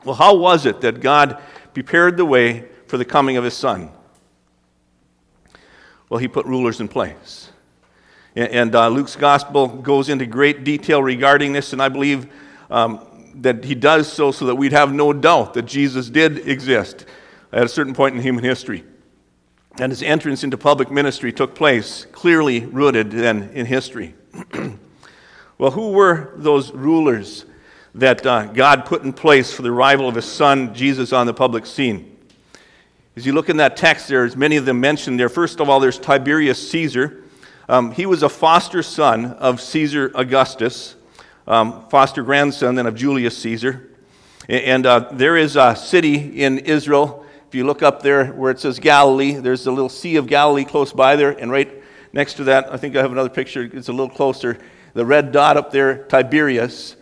Well, 0.04 0.16
how 0.16 0.36
was 0.36 0.68
it 0.68 0.82
that 0.82 1.02
God 1.02 1.42
prepared 1.74 2.18
the 2.18 2.26
way 2.26 2.68
for 2.88 2.98
the 2.98 3.06
coming 3.06 3.38
of 3.38 3.44
his 3.44 3.56
son? 3.56 3.92
Well, 6.10 6.20
he 6.20 6.28
put 6.28 6.46
rulers 6.46 6.80
in 6.80 6.88
place. 6.88 7.50
And 8.36 8.76
uh, 8.76 8.90
Luke's 8.90 9.16
gospel 9.16 9.68
goes 9.68 10.10
into 10.10 10.26
great 10.26 10.66
detail 10.66 11.02
regarding 11.02 11.54
this, 11.54 11.72
and 11.72 11.82
I 11.82 11.88
believe 11.88 12.28
um, 12.70 13.00
that 13.36 13.64
he 13.64 13.76
does 13.76 14.12
so 14.12 14.32
so 14.32 14.46
that 14.48 14.56
we'd 14.56 14.74
have 14.74 14.94
no 14.94 15.14
doubt 15.14 15.54
that 15.54 15.64
Jesus 15.64 16.10
did 16.10 16.48
exist 16.48 17.06
at 17.54 17.64
a 17.64 17.70
certain 17.70 17.94
point 17.94 18.16
in 18.16 18.22
human 18.22 18.44
history. 18.44 18.84
And 19.80 19.92
his 19.92 20.04
entrance 20.04 20.44
into 20.44 20.58
public 20.58 20.92
ministry 20.92 21.32
took 21.32 21.56
place, 21.56 22.06
clearly 22.12 22.66
rooted 22.66 23.12
then 23.12 23.52
in 23.54 23.66
history. 23.66 24.16
well, 25.58 25.72
who 25.72 25.92
were 25.92 26.34
those 26.36 26.72
rulers 26.74 27.46
that 27.94 28.26
uh, 28.26 28.46
God 28.48 28.86
put 28.86 29.04
in 29.04 29.14
place 29.14 29.54
for 29.54 29.62
the 29.62 29.72
arrival 29.72 30.10
of 30.10 30.16
his 30.16 30.26
son, 30.26 30.74
Jesus, 30.74 31.14
on 31.14 31.26
the 31.26 31.34
public 31.34 31.66
scene? 31.66 32.18
As 33.16 33.26
you 33.26 33.32
look 33.32 33.50
in 33.50 33.58
that 33.58 33.78
text, 33.78 34.10
there's 34.10 34.36
many 34.36 34.58
of 34.58 34.66
them 34.66 34.82
mentioned 34.82 35.18
there. 35.18 35.30
First 35.30 35.62
of 35.62 35.70
all, 35.70 35.80
there's 35.80 35.98
Tiberius 35.98 36.70
Caesar. 36.72 37.24
Um, 37.68 37.92
he 37.92 38.06
was 38.06 38.24
a 38.24 38.30
foster 38.30 38.84
son 38.84 39.26
of 39.26 39.60
Caesar 39.62 40.12
Augustus, 40.16 40.96
um, 41.48 41.88
foster 41.90 42.24
grandson 42.24 42.76
then 42.76 42.86
of 42.86 42.96
Julius 42.96 43.38
Caesar. 43.40 43.90
And 44.48 44.86
uh, 44.86 45.10
there 45.12 45.38
is 45.38 45.56
a 45.56 45.76
city 45.76 46.42
in 46.44 46.60
Israel 46.60 47.26
if 47.48 47.54
you 47.60 47.66
look 47.66 47.84
up 47.84 48.02
there 48.02 48.34
where 48.34 48.52
it 48.52 48.60
says 48.60 48.80
Galilee, 48.80 49.36
there's 49.36 49.66
a 49.66 49.72
little 49.72 49.88
Sea 49.88 50.18
of 50.18 50.28
Galilee 50.28 50.66
close 50.66 50.92
by 50.92 51.16
there, 51.16 51.30
and 51.30 51.50
right 51.50 51.72
next 52.12 52.34
to 52.34 52.44
that, 52.44 52.74
I 52.74 52.76
think 52.76 52.98
I 52.98 53.02
have 53.02 53.14
another 53.14 53.30
picture, 53.30 53.70
it's 53.72 53.88
a 53.88 53.94
little 53.94 54.10
closer. 54.10 54.58
The 54.94 55.06
red 55.06 55.32
dot 55.32 55.56
up 55.56 55.72
there, 55.72 56.04
Tiberias. 56.06 56.98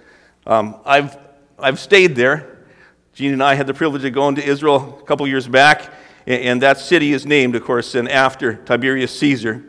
Um, 0.45 0.75
I've, 0.85 1.17
I've 1.57 1.79
stayed 1.79 2.15
there. 2.15 2.65
Gene 3.13 3.33
and 3.33 3.41
I 3.41 3.55
had 3.55 3.65
the 3.65 3.73
privilege 3.73 4.03
of 4.03 4.13
going 4.13 4.35
to 4.35 4.45
Israel 4.45 4.99
a 5.01 5.05
couple 5.05 5.25
years 5.27 5.47
back, 5.47 5.91
and 6.27 6.61
that 6.61 6.77
city 6.77 7.13
is 7.13 7.25
named, 7.25 7.55
of 7.55 7.63
course, 7.63 7.95
and 7.95 8.07
after 8.07 8.53
Tiberius 8.53 9.17
Caesar. 9.17 9.63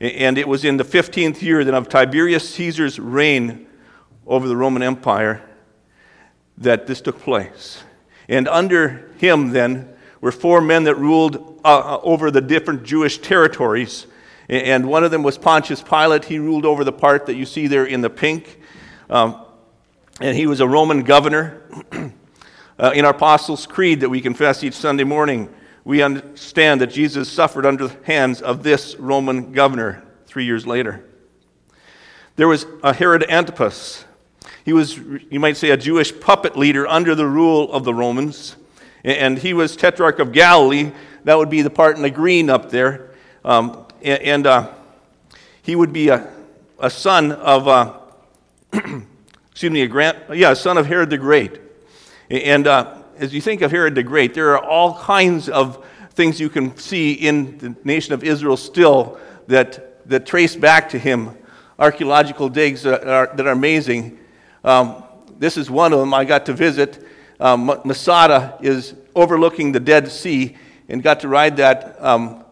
And 0.00 0.38
it 0.38 0.48
was 0.48 0.64
in 0.64 0.78
the 0.78 0.84
15th 0.84 1.42
year 1.42 1.62
then 1.64 1.74
of 1.74 1.88
Tiberius 1.88 2.48
Caesar's 2.54 2.98
reign 2.98 3.66
over 4.26 4.48
the 4.48 4.56
Roman 4.56 4.82
Empire 4.82 5.42
that 6.58 6.86
this 6.86 7.00
took 7.00 7.18
place. 7.20 7.82
And 8.28 8.48
under 8.48 9.10
him, 9.18 9.50
then, 9.50 9.92
were 10.20 10.32
four 10.32 10.60
men 10.60 10.84
that 10.84 10.94
ruled 10.96 11.60
uh, 11.64 11.96
uh, 11.96 12.00
over 12.02 12.30
the 12.30 12.40
different 12.40 12.84
Jewish 12.84 13.18
territories. 13.18 14.06
And 14.48 14.88
one 14.88 15.04
of 15.04 15.10
them 15.10 15.22
was 15.22 15.38
Pontius 15.38 15.82
Pilate. 15.82 16.24
He 16.24 16.38
ruled 16.38 16.64
over 16.64 16.84
the 16.84 16.92
part 16.92 17.26
that 17.26 17.34
you 17.34 17.46
see 17.46 17.66
there 17.66 17.84
in 17.84 18.00
the 18.00 18.10
pink. 18.10 18.60
Um, 19.08 19.44
and 20.20 20.36
he 20.36 20.46
was 20.46 20.60
a 20.60 20.68
Roman 20.68 21.02
governor. 21.02 21.62
uh, 22.78 22.92
in 22.94 23.04
our 23.04 23.12
Apostles' 23.12 23.66
Creed 23.66 24.00
that 24.00 24.08
we 24.08 24.20
confess 24.20 24.64
each 24.64 24.74
Sunday 24.74 25.04
morning, 25.04 25.54
we 25.84 26.02
understand 26.02 26.80
that 26.80 26.88
Jesus 26.88 27.30
suffered 27.30 27.64
under 27.64 27.88
the 27.88 27.96
hands 28.04 28.42
of 28.42 28.62
this 28.62 28.96
Roman 28.96 29.52
governor 29.52 30.02
three 30.26 30.44
years 30.44 30.66
later. 30.66 31.04
There 32.36 32.48
was 32.48 32.66
a 32.82 32.94
Herod 32.94 33.24
Antipas. 33.28 34.04
He 34.64 34.72
was, 34.72 34.96
you 34.96 35.40
might 35.40 35.56
say, 35.56 35.70
a 35.70 35.76
Jewish 35.76 36.18
puppet 36.20 36.56
leader 36.56 36.86
under 36.86 37.14
the 37.14 37.26
rule 37.26 37.72
of 37.72 37.84
the 37.84 37.94
Romans. 37.94 38.56
And 39.04 39.38
he 39.38 39.54
was 39.54 39.76
Tetrarch 39.76 40.18
of 40.18 40.32
Galilee. 40.32 40.92
That 41.24 41.36
would 41.38 41.50
be 41.50 41.62
the 41.62 41.70
part 41.70 41.96
in 41.96 42.02
the 42.02 42.10
green 42.10 42.50
up 42.50 42.70
there. 42.70 43.10
Um, 43.44 43.86
and 44.02 44.46
uh, 44.46 44.72
he 45.62 45.76
would 45.76 45.92
be 45.92 46.08
a, 46.08 46.30
a 46.78 46.90
son 46.90 47.32
of, 47.32 47.68
uh, 47.68 47.98
excuse 48.72 49.72
me, 49.72 49.82
a 49.82 49.88
grand, 49.88 50.18
yeah, 50.34 50.52
a 50.52 50.56
son 50.56 50.78
of 50.78 50.86
Herod 50.86 51.10
the 51.10 51.18
Great. 51.18 51.60
And 52.30 52.66
uh, 52.66 52.99
as 53.20 53.34
you 53.34 53.40
think 53.40 53.60
of 53.60 53.70
Herod 53.70 53.94
the 53.94 54.02
Great, 54.02 54.34
there 54.34 54.56
are 54.56 54.64
all 54.64 54.98
kinds 54.98 55.48
of 55.48 55.86
things 56.10 56.40
you 56.40 56.48
can 56.48 56.76
see 56.76 57.12
in 57.12 57.58
the 57.58 57.76
nation 57.84 58.14
of 58.14 58.24
Israel 58.24 58.56
still 58.56 59.18
that, 59.46 60.08
that 60.08 60.26
trace 60.26 60.56
back 60.56 60.88
to 60.90 60.98
him. 60.98 61.36
Archaeological 61.78 62.48
digs 62.48 62.82
that 62.82 63.06
are, 63.06 63.30
that 63.36 63.46
are 63.46 63.52
amazing. 63.52 64.18
Um, 64.64 65.04
this 65.38 65.56
is 65.56 65.70
one 65.70 65.92
of 65.92 66.00
them 66.00 66.12
I 66.12 66.24
got 66.24 66.46
to 66.46 66.52
visit 66.52 67.06
um, 67.40 67.66
Masada 67.84 68.58
is 68.60 68.94
overlooking 69.14 69.72
the 69.72 69.80
Dead 69.80 70.10
Sea 70.10 70.56
and 70.88 71.02
got 71.02 71.20
to 71.20 71.28
ride 71.28 71.56
that 71.56 71.96
um, 72.02 72.44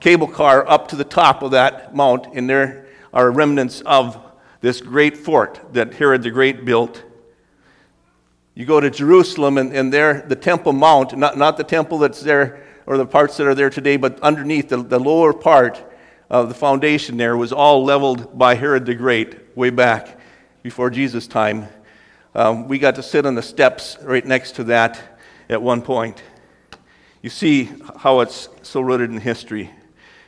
cable 0.00 0.26
car 0.26 0.68
up 0.68 0.88
to 0.88 0.96
the 0.96 1.04
top 1.04 1.42
of 1.42 1.52
that 1.52 1.94
mount, 1.94 2.26
and 2.34 2.50
there 2.50 2.86
are 3.12 3.30
remnants 3.30 3.80
of 3.82 4.18
this 4.60 4.80
great 4.80 5.16
fort 5.16 5.60
that 5.72 5.94
Herod 5.94 6.22
the 6.22 6.30
Great 6.30 6.64
built. 6.64 7.04
You 8.58 8.66
go 8.66 8.80
to 8.80 8.90
Jerusalem, 8.90 9.56
and, 9.56 9.72
and 9.72 9.92
there, 9.92 10.24
the 10.26 10.34
Temple 10.34 10.72
Mount, 10.72 11.16
not, 11.16 11.38
not 11.38 11.56
the 11.56 11.62
temple 11.62 11.98
that's 11.98 12.20
there 12.20 12.60
or 12.86 12.96
the 12.96 13.06
parts 13.06 13.36
that 13.36 13.46
are 13.46 13.54
there 13.54 13.70
today, 13.70 13.96
but 13.96 14.18
underneath 14.18 14.68
the, 14.68 14.82
the 14.82 14.98
lower 14.98 15.32
part 15.32 15.80
of 16.28 16.48
the 16.48 16.56
foundation 16.56 17.16
there 17.16 17.36
was 17.36 17.52
all 17.52 17.84
leveled 17.84 18.36
by 18.36 18.56
Herod 18.56 18.84
the 18.84 18.96
Great 18.96 19.56
way 19.56 19.70
back 19.70 20.18
before 20.64 20.90
Jesus' 20.90 21.28
time. 21.28 21.68
Um, 22.34 22.66
we 22.66 22.80
got 22.80 22.96
to 22.96 23.02
sit 23.02 23.26
on 23.26 23.36
the 23.36 23.42
steps 23.42 23.96
right 24.02 24.26
next 24.26 24.56
to 24.56 24.64
that 24.64 25.20
at 25.48 25.62
one 25.62 25.80
point. 25.80 26.20
You 27.22 27.30
see 27.30 27.70
how 27.98 28.18
it's 28.18 28.48
so 28.62 28.80
rooted 28.80 29.10
in 29.10 29.20
history. 29.20 29.70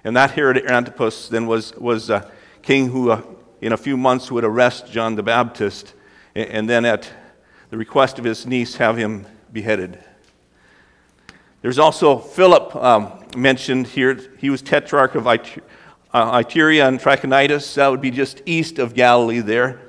And 0.04 0.14
that 0.14 0.30
Herod 0.30 0.70
Antipas 0.70 1.30
then 1.30 1.48
was, 1.48 1.74
was 1.74 2.10
a 2.10 2.30
king 2.62 2.90
who, 2.90 3.10
uh, 3.10 3.22
in 3.60 3.72
a 3.72 3.76
few 3.76 3.96
months, 3.96 4.30
would 4.30 4.44
arrest 4.44 4.86
John 4.86 5.16
the 5.16 5.24
Baptist 5.24 5.94
and, 6.36 6.48
and 6.48 6.70
then, 6.70 6.84
at 6.84 7.10
the 7.70 7.78
request 7.78 8.18
of 8.18 8.24
his 8.24 8.46
niece, 8.46 8.76
have 8.76 8.96
him 8.96 9.26
beheaded. 9.52 9.98
There's 11.62 11.78
also 11.78 12.18
Philip 12.18 12.74
um, 12.76 13.24
mentioned 13.36 13.86
here. 13.86 14.18
He 14.38 14.50
was 14.50 14.62
tetrarch 14.62 15.14
of 15.14 15.26
It- 15.26 15.62
uh, 16.12 16.38
Iturea 16.38 16.88
and 16.88 16.98
Trachonitis. 16.98 17.74
That 17.74 17.88
would 17.88 18.00
be 18.00 18.10
just 18.10 18.42
east 18.44 18.78
of 18.78 18.94
Galilee 18.94 19.40
there 19.40 19.80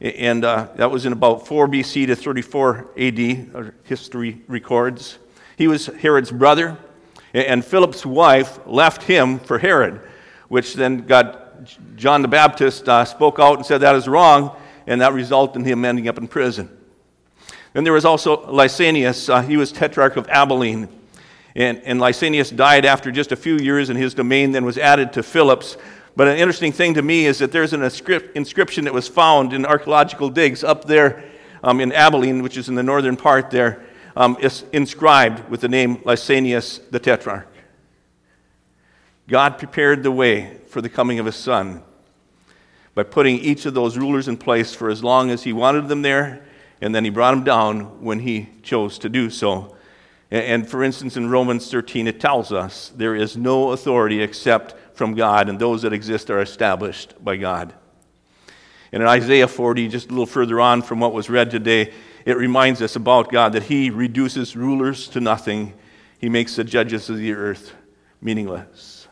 and 0.00 0.44
uh, 0.44 0.68
that 0.76 0.90
was 0.90 1.06
in 1.06 1.12
about 1.12 1.46
4 1.46 1.68
BC 1.68 2.06
to 2.06 2.16
34 2.16 2.90
AD, 2.98 3.72
history 3.84 4.42
records. 4.46 5.18
He 5.56 5.68
was 5.68 5.86
Herod's 5.86 6.30
brother, 6.30 6.76
and 7.32 7.64
Philip's 7.64 8.04
wife 8.04 8.58
left 8.66 9.02
him 9.02 9.38
for 9.38 9.58
Herod, 9.58 10.00
which 10.48 10.74
then 10.74 11.06
got 11.06 11.42
John 11.96 12.22
the 12.22 12.28
Baptist 12.28 12.88
uh, 12.88 13.04
spoke 13.04 13.38
out 13.38 13.56
and 13.56 13.64
said 13.64 13.78
that 13.78 13.96
is 13.96 14.06
wrong, 14.06 14.54
and 14.86 15.00
that 15.00 15.14
resulted 15.14 15.56
in 15.56 15.64
him 15.64 15.84
ending 15.84 16.08
up 16.08 16.18
in 16.18 16.28
prison. 16.28 16.75
Then 17.76 17.84
there 17.84 17.92
was 17.92 18.06
also 18.06 18.38
Lysanias. 18.46 19.28
Uh, 19.28 19.42
he 19.42 19.58
was 19.58 19.70
tetrarch 19.70 20.16
of 20.16 20.26
Abilene. 20.30 20.88
And, 21.54 21.82
and 21.84 22.00
Lysanias 22.00 22.56
died 22.56 22.86
after 22.86 23.12
just 23.12 23.32
a 23.32 23.36
few 23.36 23.58
years, 23.58 23.90
and 23.90 23.98
his 23.98 24.14
domain 24.14 24.52
then 24.52 24.64
was 24.64 24.78
added 24.78 25.12
to 25.12 25.22
Philip's. 25.22 25.76
But 26.16 26.26
an 26.26 26.38
interesting 26.38 26.72
thing 26.72 26.94
to 26.94 27.02
me 27.02 27.26
is 27.26 27.38
that 27.40 27.52
there's 27.52 27.74
an 27.74 27.82
inscription 27.82 28.84
that 28.84 28.94
was 28.94 29.08
found 29.08 29.52
in 29.52 29.66
archaeological 29.66 30.30
digs 30.30 30.64
up 30.64 30.86
there 30.86 31.22
um, 31.62 31.82
in 31.82 31.92
Abilene, 31.92 32.42
which 32.42 32.56
is 32.56 32.70
in 32.70 32.76
the 32.76 32.82
northern 32.82 33.14
part 33.14 33.50
there, 33.50 33.84
um, 34.16 34.38
inscribed 34.72 35.46
with 35.50 35.60
the 35.60 35.68
name 35.68 35.98
Lysanias 35.98 36.80
the 36.90 36.98
Tetrarch. 36.98 37.46
God 39.28 39.58
prepared 39.58 40.02
the 40.02 40.10
way 40.10 40.60
for 40.68 40.80
the 40.80 40.88
coming 40.88 41.18
of 41.18 41.26
his 41.26 41.36
son 41.36 41.82
by 42.94 43.02
putting 43.02 43.38
each 43.38 43.66
of 43.66 43.74
those 43.74 43.98
rulers 43.98 44.28
in 44.28 44.38
place 44.38 44.72
for 44.72 44.88
as 44.88 45.04
long 45.04 45.28
as 45.28 45.42
he 45.42 45.52
wanted 45.52 45.88
them 45.88 46.00
there, 46.00 46.45
and 46.80 46.94
then 46.94 47.04
he 47.04 47.10
brought 47.10 47.34
him 47.34 47.44
down 47.44 48.02
when 48.02 48.20
he 48.20 48.48
chose 48.62 48.98
to 48.98 49.08
do 49.08 49.30
so. 49.30 49.76
And 50.30 50.68
for 50.68 50.82
instance, 50.82 51.16
in 51.16 51.30
Romans 51.30 51.70
13, 51.70 52.08
it 52.08 52.20
tells 52.20 52.52
us 52.52 52.92
there 52.96 53.14
is 53.14 53.36
no 53.36 53.70
authority 53.70 54.22
except 54.22 54.74
from 54.96 55.14
God, 55.14 55.48
and 55.48 55.58
those 55.58 55.82
that 55.82 55.92
exist 55.92 56.30
are 56.30 56.40
established 56.40 57.14
by 57.22 57.36
God. 57.36 57.74
And 58.92 59.02
in 59.02 59.08
Isaiah 59.08 59.48
40, 59.48 59.88
just 59.88 60.08
a 60.08 60.10
little 60.10 60.26
further 60.26 60.60
on 60.60 60.82
from 60.82 61.00
what 61.00 61.12
was 61.12 61.30
read 61.30 61.50
today, 61.50 61.92
it 62.24 62.36
reminds 62.36 62.82
us 62.82 62.96
about 62.96 63.30
God 63.30 63.52
that 63.52 63.64
He 63.64 63.90
reduces 63.90 64.56
rulers 64.56 65.08
to 65.08 65.20
nothing, 65.20 65.74
He 66.18 66.28
makes 66.28 66.56
the 66.56 66.64
judges 66.64 67.08
of 67.08 67.18
the 67.18 67.32
earth 67.32 67.74
meaningless. 68.20 69.06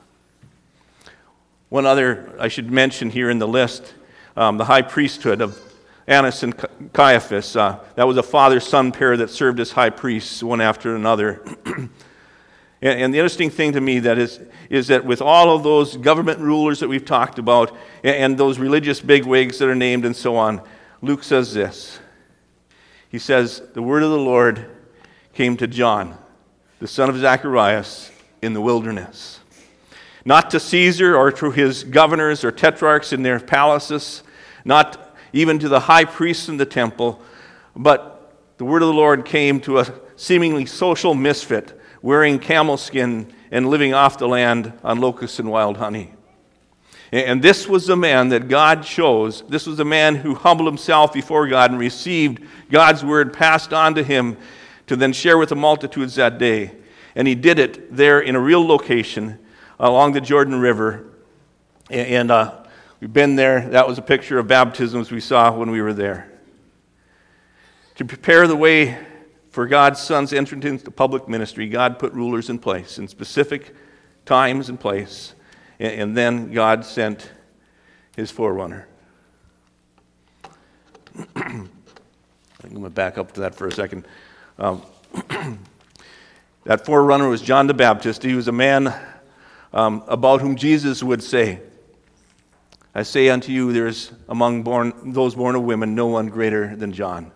One 1.68 1.86
other 1.86 2.34
I 2.38 2.48
should 2.48 2.70
mention 2.70 3.10
here 3.10 3.30
in 3.30 3.38
the 3.38 3.48
list 3.48 3.94
um, 4.36 4.58
the 4.58 4.64
high 4.64 4.82
priesthood 4.82 5.40
of 5.40 5.60
Annas 6.06 6.42
and 6.42 6.54
Caiaphas. 6.92 7.56
Uh, 7.56 7.82
that 7.94 8.06
was 8.06 8.16
a 8.16 8.22
father 8.22 8.60
son 8.60 8.92
pair 8.92 9.16
that 9.16 9.30
served 9.30 9.60
as 9.60 9.72
high 9.72 9.90
priests 9.90 10.42
one 10.42 10.60
after 10.60 10.94
another. 10.94 11.42
and, 11.66 11.90
and, 12.82 13.14
the 13.14 13.18
interesting 13.18 13.50
thing 13.50 13.72
to 13.72 13.80
me 13.80 14.00
that 14.00 14.18
is, 14.18 14.40
is 14.68 14.88
that 14.88 15.04
with 15.04 15.22
all 15.22 15.54
of 15.54 15.62
those 15.62 15.96
government 15.96 16.40
rulers 16.40 16.80
that 16.80 16.88
we've 16.88 17.04
talked 17.04 17.38
about 17.38 17.74
and, 18.02 18.16
and 18.16 18.38
those 18.38 18.58
religious 18.58 19.00
bigwigs 19.00 19.58
that 19.58 19.68
are 19.68 19.74
named 19.74 20.04
and 20.04 20.14
so 20.14 20.36
on, 20.36 20.60
Luke 21.00 21.22
says 21.22 21.54
this. 21.54 21.98
He 23.08 23.18
says, 23.18 23.62
The 23.74 23.82
word 23.82 24.02
of 24.02 24.10
the 24.10 24.18
Lord 24.18 24.70
came 25.32 25.56
to 25.56 25.66
John, 25.66 26.18
the 26.80 26.88
son 26.88 27.08
of 27.08 27.16
Zacharias, 27.16 28.10
in 28.42 28.52
the 28.52 28.60
wilderness. 28.60 29.40
Not 30.24 30.50
to 30.50 30.60
Caesar 30.60 31.16
or 31.16 31.30
to 31.32 31.50
his 31.50 31.84
governors 31.84 32.44
or 32.44 32.50
tetrarchs 32.50 33.12
in 33.12 33.22
their 33.22 33.38
palaces, 33.40 34.22
not 34.64 35.03
even 35.34 35.58
to 35.58 35.68
the 35.68 35.80
high 35.80 36.04
priests 36.04 36.48
in 36.48 36.56
the 36.56 36.64
temple. 36.64 37.20
But 37.74 38.32
the 38.56 38.64
word 38.64 38.82
of 38.82 38.88
the 38.88 38.94
Lord 38.94 39.24
came 39.24 39.60
to 39.62 39.80
a 39.80 39.92
seemingly 40.14 40.64
social 40.64 41.12
misfit, 41.12 41.78
wearing 42.02 42.38
camel 42.38 42.76
skin 42.76 43.32
and 43.50 43.68
living 43.68 43.92
off 43.92 44.16
the 44.16 44.28
land 44.28 44.72
on 44.84 45.00
locusts 45.00 45.40
and 45.40 45.50
wild 45.50 45.76
honey. 45.76 46.14
And 47.10 47.42
this 47.42 47.68
was 47.68 47.86
the 47.86 47.96
man 47.96 48.28
that 48.28 48.46
God 48.46 48.84
chose. 48.84 49.42
This 49.48 49.66
was 49.66 49.76
the 49.76 49.84
man 49.84 50.14
who 50.14 50.36
humbled 50.36 50.68
himself 50.68 51.12
before 51.12 51.48
God 51.48 51.72
and 51.72 51.80
received 51.80 52.40
God's 52.70 53.04
word 53.04 53.32
passed 53.32 53.72
on 53.72 53.96
to 53.96 54.04
him 54.04 54.36
to 54.86 54.94
then 54.94 55.12
share 55.12 55.36
with 55.36 55.48
the 55.48 55.56
multitudes 55.56 56.14
that 56.14 56.38
day. 56.38 56.72
And 57.16 57.26
he 57.26 57.34
did 57.34 57.58
it 57.58 57.94
there 57.94 58.20
in 58.20 58.36
a 58.36 58.40
real 58.40 58.64
location 58.64 59.40
along 59.80 60.12
the 60.12 60.20
Jordan 60.20 60.60
River. 60.60 61.06
And 61.90 62.30
uh, 62.30 62.63
We've 63.04 63.12
been 63.12 63.36
there. 63.36 63.68
That 63.68 63.86
was 63.86 63.98
a 63.98 64.02
picture 64.02 64.38
of 64.38 64.48
baptisms 64.48 65.10
we 65.10 65.20
saw 65.20 65.54
when 65.54 65.70
we 65.70 65.82
were 65.82 65.92
there. 65.92 66.32
To 67.96 68.04
prepare 68.06 68.46
the 68.46 68.56
way 68.56 68.98
for 69.50 69.66
God's 69.66 70.00
Son's 70.00 70.32
entrance 70.32 70.64
into 70.64 70.90
public 70.90 71.28
ministry, 71.28 71.68
God 71.68 71.98
put 71.98 72.14
rulers 72.14 72.48
in 72.48 72.58
place 72.58 72.96
in 72.98 73.06
specific 73.06 73.74
times 74.24 74.70
and 74.70 74.80
place. 74.80 75.34
And 75.78 76.16
then 76.16 76.50
God 76.50 76.82
sent 76.82 77.30
his 78.16 78.30
forerunner. 78.30 78.88
I'm 81.36 81.68
going 82.62 82.84
to 82.84 82.88
back 82.88 83.18
up 83.18 83.32
to 83.32 83.40
that 83.42 83.54
for 83.54 83.66
a 83.66 83.72
second. 83.72 84.06
Um, 84.58 84.80
that 86.64 86.86
forerunner 86.86 87.28
was 87.28 87.42
John 87.42 87.66
the 87.66 87.74
Baptist. 87.74 88.22
He 88.22 88.34
was 88.34 88.48
a 88.48 88.52
man 88.52 88.94
um, 89.74 90.02
about 90.08 90.40
whom 90.40 90.56
Jesus 90.56 91.02
would 91.02 91.22
say, 91.22 91.60
I 92.94 93.02
say 93.02 93.28
unto 93.28 93.50
you, 93.50 93.72
there 93.72 93.88
is 93.88 94.12
among 94.28 94.62
born, 94.62 95.12
those 95.12 95.34
born 95.34 95.56
of 95.56 95.62
women 95.62 95.96
no 95.96 96.06
one 96.06 96.28
greater 96.28 96.76
than 96.76 96.92
John. 96.92 97.32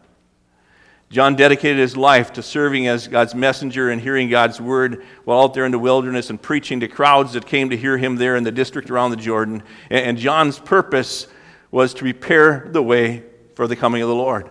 John 1.10 1.36
dedicated 1.36 1.78
his 1.78 1.96
life 1.96 2.34
to 2.34 2.42
serving 2.42 2.86
as 2.86 3.08
God's 3.08 3.34
messenger 3.34 3.90
and 3.90 4.00
hearing 4.00 4.28
God's 4.28 4.60
word 4.60 5.04
while 5.24 5.40
out 5.40 5.54
there 5.54 5.64
in 5.64 5.72
the 5.72 5.78
wilderness 5.78 6.28
and 6.28 6.40
preaching 6.40 6.80
to 6.80 6.88
crowds 6.88 7.32
that 7.32 7.46
came 7.46 7.70
to 7.70 7.76
hear 7.76 7.96
him 7.96 8.16
there 8.16 8.36
in 8.36 8.44
the 8.44 8.52
district 8.52 8.90
around 8.90 9.10
the 9.10 9.16
Jordan. 9.16 9.62
And 9.90 10.18
John's 10.18 10.58
purpose 10.58 11.26
was 11.70 11.94
to 11.94 12.00
prepare 12.02 12.68
the 12.70 12.82
way 12.82 13.24
for 13.54 13.66
the 13.66 13.74
coming 13.74 14.02
of 14.02 14.08
the 14.08 14.14
Lord. 14.14 14.50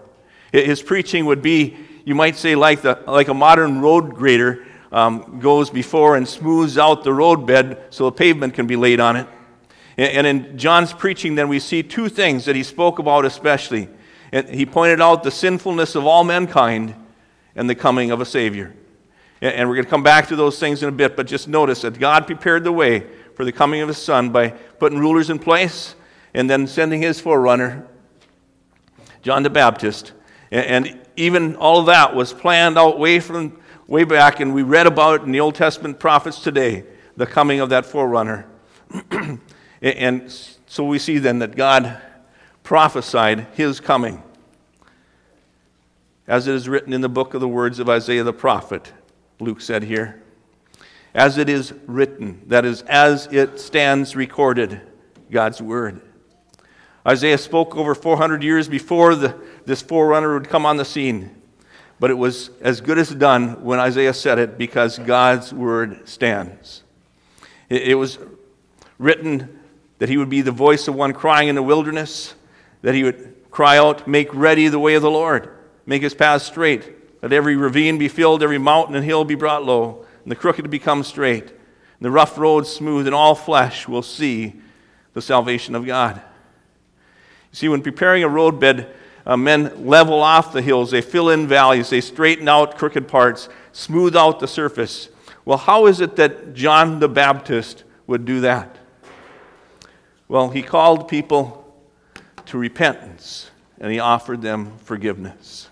His 0.52 0.82
preaching 0.82 1.26
would 1.28 1.42
be, 1.42 1.78
you 2.06 2.16
might 2.16 2.36
say, 2.36 2.56
like, 2.56 2.82
the, 2.82 3.02
like 3.06 3.28
a 3.28 3.34
modern 3.34 3.80
road 3.80 4.16
grader 4.16 4.66
um, 4.92 5.40
goes 5.40 5.70
before 5.70 6.18
and 6.18 6.28
smooths 6.28 6.78
out 6.78 7.04
the 7.04 7.14
roadbed 7.14 7.84
so 7.92 8.08
a 8.08 8.12
pavement 8.12 8.56
can 8.56 8.66
be 8.66 8.76
laid 8.76 9.00
on 9.00 9.16
it. 9.16 9.28
And 9.98 10.28
in 10.28 10.58
John's 10.58 10.94
preaching, 10.94 11.36
then 11.36 11.50
we 11.50 11.60
see 11.60 11.82
two 11.82 12.08
things 12.08 12.46
that 12.46 12.56
he 12.56 12.64
spoke 12.64 13.00
about 13.00 13.26
especially. 13.26 13.90
He 14.32 14.66
pointed 14.66 15.02
out 15.02 15.24
the 15.24 15.32
sinfulness 15.32 15.96
of 15.96 16.06
all 16.06 16.24
mankind 16.24 16.94
and 17.56 17.70
the 17.70 17.76
coming 17.76 18.12
of 18.12 18.22
a 18.22 18.26
Savior. 18.26 18.74
And 19.42 19.68
we're 19.68 19.76
going 19.76 19.86
to 19.86 19.90
come 19.90 20.04
back 20.04 20.28
to 20.28 20.36
those 20.36 20.60
things 20.60 20.84
in 20.84 20.90
a 20.90 20.92
bit, 20.92 21.16
but 21.16 21.28
just 21.28 21.48
notice 21.48 21.82
that 21.82 22.00
God 22.00 22.28
prepared 22.28 22.64
the 22.64 22.72
way 22.72 23.06
for 23.36 23.46
the 23.46 23.52
coming 23.52 23.82
of 23.82 23.88
His 23.88 23.98
Son 23.98 24.30
by 24.30 24.50
putting 24.50 25.00
rulers 25.00 25.30
in 25.30 25.40
place 25.40 25.96
and 26.34 26.50
then 26.50 26.68
sending 26.68 27.02
His 27.02 27.20
forerunner, 27.20 27.88
John 29.24 29.44
the 29.44 29.50
Baptist. 29.50 30.14
And 30.52 31.00
even 31.16 31.56
all 31.56 31.80
of 31.80 31.88
that 31.88 32.16
was 32.16 32.34
planned 32.34 32.78
out 32.78 33.00
way 33.00 33.20
from 33.20 33.60
way 33.88 34.04
back, 34.04 34.40
and 34.40 34.54
we 34.54 34.64
read 34.64 34.86
about 34.86 35.22
it 35.22 35.24
in 35.24 35.32
the 35.32 35.40
Old 35.40 35.56
Testament 35.56 36.00
prophets 36.00 36.40
today, 36.40 36.84
the 37.16 37.26
coming 37.26 37.60
of 37.60 37.70
that 37.70 37.86
forerunner. 37.86 38.46
And 39.82 40.32
so 40.66 40.84
we 40.84 41.00
see 41.00 41.18
then 41.18 41.40
that 41.40 41.56
God 41.56 42.02
prophesied 42.64 43.48
his 43.54 43.80
coming. 43.80 44.22
As 46.28 46.48
it 46.48 46.56
is 46.56 46.68
written 46.68 46.92
in 46.92 47.02
the 47.02 47.10
book 47.10 47.34
of 47.34 47.42
the 47.42 47.48
words 47.48 47.80
of 47.80 47.88
Isaiah 47.88 48.24
the 48.24 48.34
prophet, 48.34 48.92
Luke 49.40 49.62
said 49.62 49.84
here. 49.84 50.22
As 51.14 51.38
it 51.38 51.50
is 51.50 51.74
written, 51.86 52.42
that 52.48 52.66
is, 52.66 52.82
as 52.84 53.28
it 53.28 53.60
stands 53.60 54.16
recorded, 54.16 54.82
God's 55.32 55.62
word. 55.62 56.02
Isaiah 57.08 57.38
spoke 57.38 57.76
over 57.78 57.96
400 57.96 58.44
years 58.44 58.68
before 58.68 59.16
the, 59.16 59.36
this 59.66 59.82
forerunner 59.82 60.34
would 60.34 60.50
come 60.50 60.66
on 60.66 60.76
the 60.76 60.86
scene. 60.86 61.42
But 62.00 62.12
it 62.12 62.16
was 62.16 62.50
as 62.62 62.82
good 62.82 63.00
as 63.00 63.10
done 63.10 63.64
when 63.64 63.80
Isaiah 63.80 64.14
said 64.14 64.38
it 64.38 64.58
because 64.58 65.00
God's 65.00 65.54
word 65.54 66.08
stands. 66.08 66.84
It, 67.70 67.84
it 67.84 67.96
was 67.96 68.20
written 69.00 69.60
that 70.00 70.10
he 70.10 70.18
would 70.18 70.30
be 70.30 70.42
the 70.42 70.52
voice 70.52 70.88
of 70.88 70.96
one 70.96 71.14
crying 71.14 71.48
in 71.48 71.56
the 71.56 71.64
wilderness, 71.64 72.36
that 72.82 72.94
he 72.94 73.04
would 73.04 73.36
cry 73.52 73.78
out, 73.78 74.08
Make 74.08 74.34
ready 74.34 74.68
the 74.68 74.80
way 74.80 74.96
of 74.96 75.02
the 75.02 75.12
Lord, 75.12 75.50
make 75.86 76.02
his 76.02 76.14
path 76.14 76.44
straight. 76.44 76.94
Let 77.22 77.34
every 77.34 77.56
ravine 77.56 77.98
be 77.98 78.08
filled, 78.08 78.44
every 78.44 78.60
mountain 78.60 78.96
and 78.96 79.04
hill 79.04 79.26
be 79.26 79.36
brought 79.36 79.66
low, 79.66 80.06
and 80.24 80.32
the 80.32 80.36
crooked 80.36 80.70
become 80.70 81.04
straight, 81.04 81.46
and 81.46 82.02
the 82.02 82.12
rough 82.12 82.38
road 82.38 82.68
smooth, 82.68 83.08
and 83.08 83.16
all 83.16 83.34
flesh 83.34 83.88
will 83.88 84.04
see 84.04 84.54
the 85.14 85.22
salvation 85.22 85.74
of 85.74 85.86
God. 85.86 86.22
You 87.52 87.56
see, 87.56 87.70
when 87.70 87.82
preparing 87.82 88.24
a 88.24 88.30
roadbed, 88.30 88.94
uh, 89.26 89.36
men 89.36 89.88
level 89.88 90.22
off 90.22 90.54
the 90.54 90.62
hills, 90.62 90.92
they 90.92 91.02
fill 91.02 91.30
in 91.30 91.48
valleys, 91.48 91.90
they 91.90 92.02
straighten 92.02 92.48
out 92.48 92.78
crooked 92.78 93.08
parts, 93.08 93.50
smooth 93.72 94.16
out 94.16 94.40
the 94.40 94.48
surface. 94.48 95.10
Well, 95.44 95.58
how 95.58 95.88
is 95.88 96.02
it 96.02 96.18
that 96.18 96.54
John 96.54 97.00
the 97.00 97.10
Baptist 97.10 97.84
would 98.06 98.26
do 98.26 98.42
that? 98.42 98.78
Well, 100.28 100.50
he 100.50 100.62
called 100.62 101.08
people 101.08 101.64
to 102.48 102.58
repentance 102.58 103.50
and 103.80 103.92
he 103.92 104.00
offered 104.00 104.42
them 104.42 104.78
forgiveness. 104.80 105.70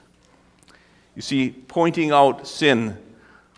You 1.15 1.21
see, 1.21 1.49
pointing 1.49 2.11
out 2.11 2.47
sin 2.47 2.97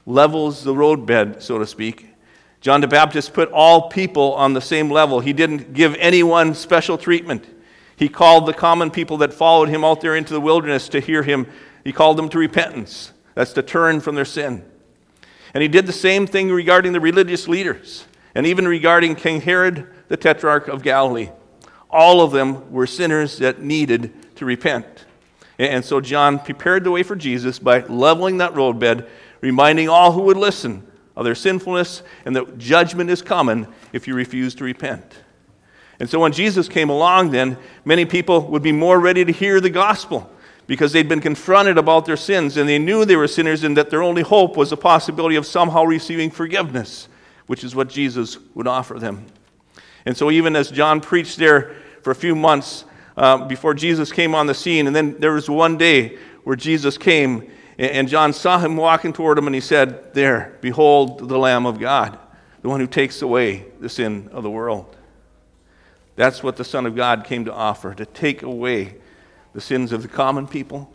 levels 0.05 0.63
the 0.63 0.75
roadbed, 0.75 1.41
so 1.41 1.57
to 1.59 1.67
speak. 1.67 2.07
John 2.61 2.81
the 2.81 2.87
Baptist 2.87 3.33
put 3.33 3.51
all 3.51 3.89
people 3.89 4.33
on 4.33 4.53
the 4.53 4.61
same 4.61 4.89
level. 4.89 5.19
He 5.19 5.33
didn't 5.33 5.73
give 5.73 5.95
anyone 5.95 6.53
special 6.53 6.97
treatment. 6.97 7.45
He 7.95 8.09
called 8.09 8.45
the 8.45 8.53
common 8.53 8.91
people 8.91 9.17
that 9.17 9.33
followed 9.33 9.69
him 9.69 9.83
out 9.83 10.01
there 10.01 10.15
into 10.15 10.33
the 10.33 10.41
wilderness 10.41 10.87
to 10.89 10.99
hear 10.99 11.23
him. 11.23 11.47
He 11.83 11.91
called 11.91 12.17
them 12.17 12.29
to 12.29 12.37
repentance. 12.37 13.11
That's 13.35 13.53
to 13.53 13.61
turn 13.61 13.99
from 13.99 14.15
their 14.15 14.25
sin. 14.25 14.63
And 15.53 15.61
he 15.61 15.67
did 15.67 15.87
the 15.87 15.93
same 15.93 16.27
thing 16.27 16.51
regarding 16.51 16.93
the 16.93 16.99
religious 16.99 17.47
leaders 17.47 18.05
and 18.35 18.45
even 18.45 18.67
regarding 18.67 19.15
King 19.15 19.41
Herod 19.41 19.87
the 20.07 20.17
Tetrarch 20.17 20.67
of 20.67 20.83
Galilee. 20.83 21.29
All 21.89 22.21
of 22.21 22.31
them 22.31 22.71
were 22.71 22.87
sinners 22.87 23.37
that 23.37 23.61
needed 23.61 24.35
to 24.35 24.45
repent. 24.45 25.05
And 25.59 25.83
so 25.83 25.99
John 25.99 26.39
prepared 26.39 26.83
the 26.83 26.91
way 26.91 27.03
for 27.03 27.15
Jesus 27.15 27.59
by 27.59 27.79
leveling 27.85 28.37
that 28.37 28.55
roadbed, 28.55 29.07
reminding 29.41 29.89
all 29.89 30.11
who 30.11 30.21
would 30.23 30.37
listen 30.37 30.85
of 31.15 31.25
their 31.25 31.35
sinfulness 31.35 32.03
and 32.25 32.35
that 32.35 32.57
judgment 32.57 33.09
is 33.09 33.21
coming 33.21 33.67
if 33.91 34.07
you 34.07 34.13
refuse 34.13 34.53
to 34.55 34.63
repent. 34.63 35.23
And 35.99 36.07
so 36.07 36.19
when 36.19 36.31
Jesus 36.31 36.69
came 36.69 36.89
along, 36.89 37.31
then 37.31 37.57
many 37.83 38.05
people 38.05 38.47
would 38.49 38.61
be 38.61 38.71
more 38.71 38.99
ready 38.99 39.25
to 39.25 39.31
hear 39.31 39.59
the 39.59 39.71
gospel 39.71 40.31
because 40.67 40.91
they'd 40.91 41.09
been 41.09 41.21
confronted 41.21 41.77
about 41.77 42.05
their 42.05 42.17
sins 42.17 42.57
and 42.57 42.69
they 42.69 42.77
knew 42.77 43.03
they 43.03 43.15
were 43.15 43.27
sinners 43.27 43.63
and 43.63 43.75
that 43.77 43.89
their 43.89 44.03
only 44.03 44.21
hope 44.21 44.55
was 44.57 44.69
the 44.69 44.77
possibility 44.77 45.35
of 45.37 45.45
somehow 45.45 45.83
receiving 45.83 46.29
forgiveness, 46.29 47.07
which 47.47 47.63
is 47.63 47.73
what 47.73 47.89
Jesus 47.89 48.37
would 48.53 48.67
offer 48.67 48.99
them. 48.99 49.25
And 50.07 50.15
so, 50.15 50.31
even 50.31 50.55
as 50.55 50.71
John 50.71 51.01
preached 51.01 51.35
there 51.37 51.75
for 52.01 52.11
a 52.11 52.15
few 52.15 52.33
months 52.33 52.85
uh, 53.17 53.45
before 53.45 53.73
Jesus 53.73 54.09
came 54.09 54.33
on 54.33 54.47
the 54.47 54.53
scene, 54.53 54.87
and 54.87 54.95
then 54.95 55.19
there 55.19 55.33
was 55.33 55.49
one 55.49 55.77
day 55.77 56.17
where 56.45 56.55
Jesus 56.55 56.97
came, 56.97 57.51
and 57.77 58.07
John 58.07 58.31
saw 58.31 58.57
him 58.57 58.77
walking 58.77 59.11
toward 59.11 59.37
him, 59.37 59.47
and 59.47 59.53
he 59.53 59.59
said, 59.59 60.13
There, 60.13 60.55
behold 60.61 61.27
the 61.27 61.37
Lamb 61.37 61.65
of 61.65 61.77
God, 61.77 62.17
the 62.61 62.69
one 62.69 62.79
who 62.79 62.87
takes 62.87 63.21
away 63.21 63.65
the 63.81 63.89
sin 63.89 64.29
of 64.31 64.43
the 64.43 64.49
world. 64.49 64.95
That's 66.15 66.41
what 66.41 66.55
the 66.55 66.63
Son 66.63 66.85
of 66.85 66.95
God 66.95 67.25
came 67.25 67.43
to 67.43 67.53
offer, 67.53 67.93
to 67.93 68.05
take 68.05 68.43
away 68.43 68.95
the 69.51 69.59
sins 69.59 69.91
of 69.91 70.03
the 70.03 70.07
common 70.07 70.47
people 70.47 70.89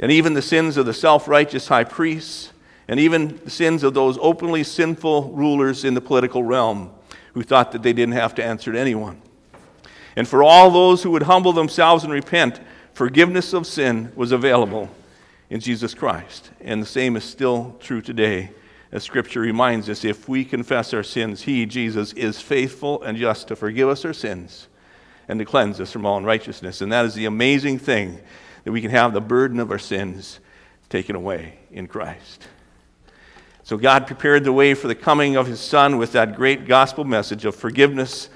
and 0.00 0.10
even 0.10 0.34
the 0.34 0.42
sins 0.42 0.76
of 0.76 0.84
the 0.84 0.92
self 0.92 1.28
righteous 1.28 1.68
high 1.68 1.84
priests, 1.84 2.50
and 2.88 2.98
even 2.98 3.38
the 3.44 3.50
sins 3.50 3.84
of 3.84 3.94
those 3.94 4.18
openly 4.20 4.64
sinful 4.64 5.30
rulers 5.30 5.84
in 5.84 5.94
the 5.94 6.00
political 6.00 6.42
realm 6.42 6.90
who 7.34 7.42
thought 7.42 7.72
that 7.72 7.82
they 7.82 7.92
didn't 7.92 8.14
have 8.14 8.34
to 8.36 8.44
answer 8.44 8.72
to 8.72 8.78
anyone. 8.78 9.20
And 10.16 10.28
for 10.28 10.42
all 10.42 10.70
those 10.70 11.02
who 11.02 11.10
would 11.12 11.22
humble 11.22 11.52
themselves 11.52 12.04
and 12.04 12.12
repent, 12.12 12.60
forgiveness 12.92 13.52
of 13.52 13.66
sin 13.66 14.12
was 14.14 14.32
available 14.32 14.90
in 15.48 15.60
Jesus 15.60 15.94
Christ. 15.94 16.50
And 16.60 16.82
the 16.82 16.86
same 16.86 17.16
is 17.16 17.24
still 17.24 17.76
true 17.80 18.02
today, 18.02 18.50
as 18.90 19.04
Scripture 19.04 19.40
reminds 19.40 19.88
us 19.88 20.04
if 20.04 20.28
we 20.28 20.44
confess 20.44 20.92
our 20.92 21.02
sins, 21.02 21.42
He, 21.42 21.64
Jesus, 21.64 22.12
is 22.12 22.40
faithful 22.40 23.02
and 23.02 23.16
just 23.16 23.48
to 23.48 23.56
forgive 23.56 23.88
us 23.88 24.04
our 24.04 24.12
sins 24.12 24.68
and 25.28 25.38
to 25.38 25.44
cleanse 25.44 25.80
us 25.80 25.92
from 25.92 26.04
all 26.04 26.18
unrighteousness. 26.18 26.80
And 26.80 26.92
that 26.92 27.06
is 27.06 27.14
the 27.14 27.24
amazing 27.24 27.78
thing 27.78 28.20
that 28.64 28.72
we 28.72 28.80
can 28.80 28.90
have 28.90 29.12
the 29.12 29.20
burden 29.20 29.60
of 29.60 29.70
our 29.70 29.78
sins 29.78 30.40
taken 30.88 31.16
away 31.16 31.58
in 31.70 31.86
Christ. 31.86 32.48
So 33.64 33.76
God 33.76 34.06
prepared 34.06 34.44
the 34.44 34.52
way 34.52 34.74
for 34.74 34.88
the 34.88 34.94
coming 34.94 35.36
of 35.36 35.46
His 35.46 35.60
Son 35.60 35.96
with 35.96 36.12
that 36.12 36.34
great 36.34 36.66
gospel 36.66 37.04
message 37.04 37.44
of 37.44 37.54
forgiveness 37.54 38.28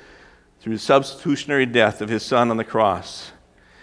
through 0.61 0.75
the 0.75 0.79
substitutionary 0.79 1.67
death 1.67 2.01
of 2.01 2.09
His 2.09 2.23
Son 2.23 2.51
on 2.51 2.57
the 2.57 2.65
cross. 2.65 3.33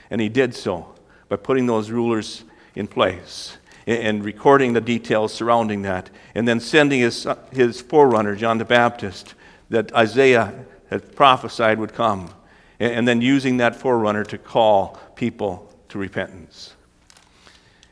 And 0.09 0.21
He 0.21 0.29
did 0.29 0.55
so 0.55 0.95
by 1.27 1.35
putting 1.35 1.65
those 1.65 1.91
rulers 1.91 2.43
in 2.75 2.87
place 2.87 3.57
and 3.85 4.23
recording 4.23 4.73
the 4.73 4.81
details 4.81 5.33
surrounding 5.33 5.81
that, 5.81 6.09
and 6.35 6.47
then 6.47 6.59
sending 6.59 7.01
his, 7.01 7.27
his 7.51 7.81
forerunner, 7.81 8.35
John 8.35 8.57
the 8.57 8.65
Baptist, 8.65 9.35
that 9.69 9.93
Isaiah 9.93 10.53
had 10.89 11.15
prophesied 11.15 11.79
would 11.79 11.93
come, 11.93 12.33
and 12.79 13.07
then 13.07 13.21
using 13.21 13.57
that 13.57 13.75
forerunner 13.75 14.23
to 14.25 14.37
call 14.37 14.97
people 15.15 15.69
to 15.89 15.97
repentance. 15.97 16.72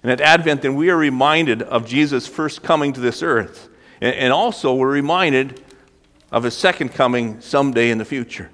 And 0.03 0.11
at 0.11 0.21
Advent, 0.21 0.63
then, 0.63 0.75
we 0.75 0.89
are 0.89 0.97
reminded 0.97 1.61
of 1.61 1.85
Jesus' 1.85 2.27
first 2.27 2.63
coming 2.63 2.93
to 2.93 2.99
this 2.99 3.21
earth. 3.21 3.69
And 4.01 4.33
also, 4.33 4.73
we're 4.73 4.91
reminded 4.91 5.61
of 6.31 6.43
his 6.43 6.57
second 6.57 6.89
coming 6.89 7.39
someday 7.39 7.91
in 7.91 7.99
the 7.99 8.05
future. 8.05 8.49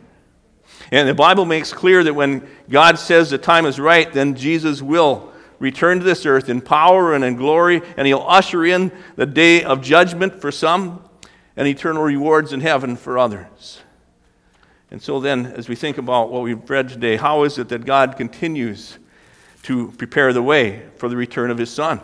And 0.91 1.07
the 1.07 1.13
Bible 1.13 1.45
makes 1.45 1.71
clear 1.71 2.03
that 2.03 2.13
when 2.13 2.47
God 2.69 2.99
says 2.99 3.29
the 3.29 3.37
time 3.37 3.65
is 3.65 3.79
right, 3.79 4.11
then 4.11 4.35
Jesus 4.35 4.81
will 4.81 5.31
return 5.59 5.99
to 5.99 6.03
this 6.03 6.25
earth 6.25 6.49
in 6.49 6.61
power 6.61 7.13
and 7.13 7.23
in 7.23 7.35
glory, 7.35 7.81
and 7.95 8.05
he'll 8.05 8.25
usher 8.27 8.65
in 8.65 8.91
the 9.15 9.25
day 9.25 9.63
of 9.63 9.81
judgment 9.81 10.39
for 10.39 10.51
some 10.51 11.03
and 11.55 11.67
eternal 11.67 12.03
rewards 12.03 12.53
in 12.53 12.61
heaven 12.61 12.95
for 12.95 13.17
others. 13.17 13.81
And 14.91 15.01
so, 15.01 15.19
then, 15.19 15.45
as 15.45 15.67
we 15.67 15.75
think 15.75 15.97
about 15.97 16.31
what 16.31 16.43
we've 16.43 16.69
read 16.69 16.89
today, 16.89 17.17
how 17.17 17.43
is 17.43 17.57
it 17.57 17.69
that 17.69 17.85
God 17.85 18.15
continues 18.15 18.99
to 19.67 19.91
prepare 19.97 20.31
the 20.31 20.41
way 20.41 20.81
for 20.95 21.09
the 21.09 21.17
return 21.17 21.51
of 21.51 21.57
his 21.57 21.69
son. 21.69 21.99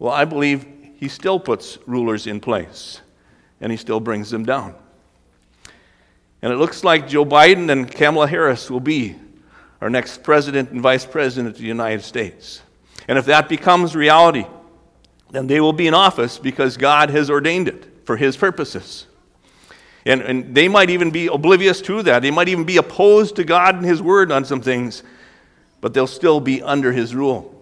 Well, 0.00 0.12
I 0.12 0.24
believe 0.24 0.66
he 0.96 1.06
still 1.06 1.38
puts 1.38 1.78
rulers 1.86 2.26
in 2.26 2.40
place 2.40 3.00
and 3.60 3.70
he 3.70 3.78
still 3.78 4.00
brings 4.00 4.28
them 4.28 4.44
down. 4.44 4.74
And 6.42 6.52
it 6.52 6.56
looks 6.56 6.82
like 6.82 7.06
Joe 7.06 7.24
Biden 7.24 7.70
and 7.70 7.88
Kamala 7.88 8.26
Harris 8.26 8.68
will 8.68 8.80
be 8.80 9.14
our 9.80 9.88
next 9.88 10.24
president 10.24 10.72
and 10.72 10.80
vice 10.80 11.06
president 11.06 11.54
of 11.54 11.60
the 11.60 11.68
United 11.68 12.02
States. 12.02 12.60
And 13.06 13.16
if 13.16 13.26
that 13.26 13.48
becomes 13.48 13.94
reality, 13.94 14.46
then 15.30 15.46
they 15.46 15.60
will 15.60 15.72
be 15.72 15.86
in 15.86 15.94
office 15.94 16.38
because 16.38 16.76
God 16.76 17.10
has 17.10 17.30
ordained 17.30 17.68
it 17.68 18.04
for 18.04 18.16
his 18.16 18.36
purposes. 18.36 19.06
And, 20.04 20.22
and 20.22 20.56
they 20.56 20.66
might 20.66 20.90
even 20.90 21.12
be 21.12 21.28
oblivious 21.28 21.80
to 21.82 22.02
that. 22.02 22.22
They 22.22 22.32
might 22.32 22.48
even 22.48 22.64
be 22.64 22.78
opposed 22.78 23.36
to 23.36 23.44
God 23.44 23.76
and 23.76 23.84
his 23.84 24.02
word 24.02 24.32
on 24.32 24.44
some 24.44 24.60
things 24.60 25.04
but 25.80 25.94
they'll 25.94 26.06
still 26.06 26.40
be 26.40 26.62
under 26.62 26.92
his 26.92 27.14
rule. 27.14 27.56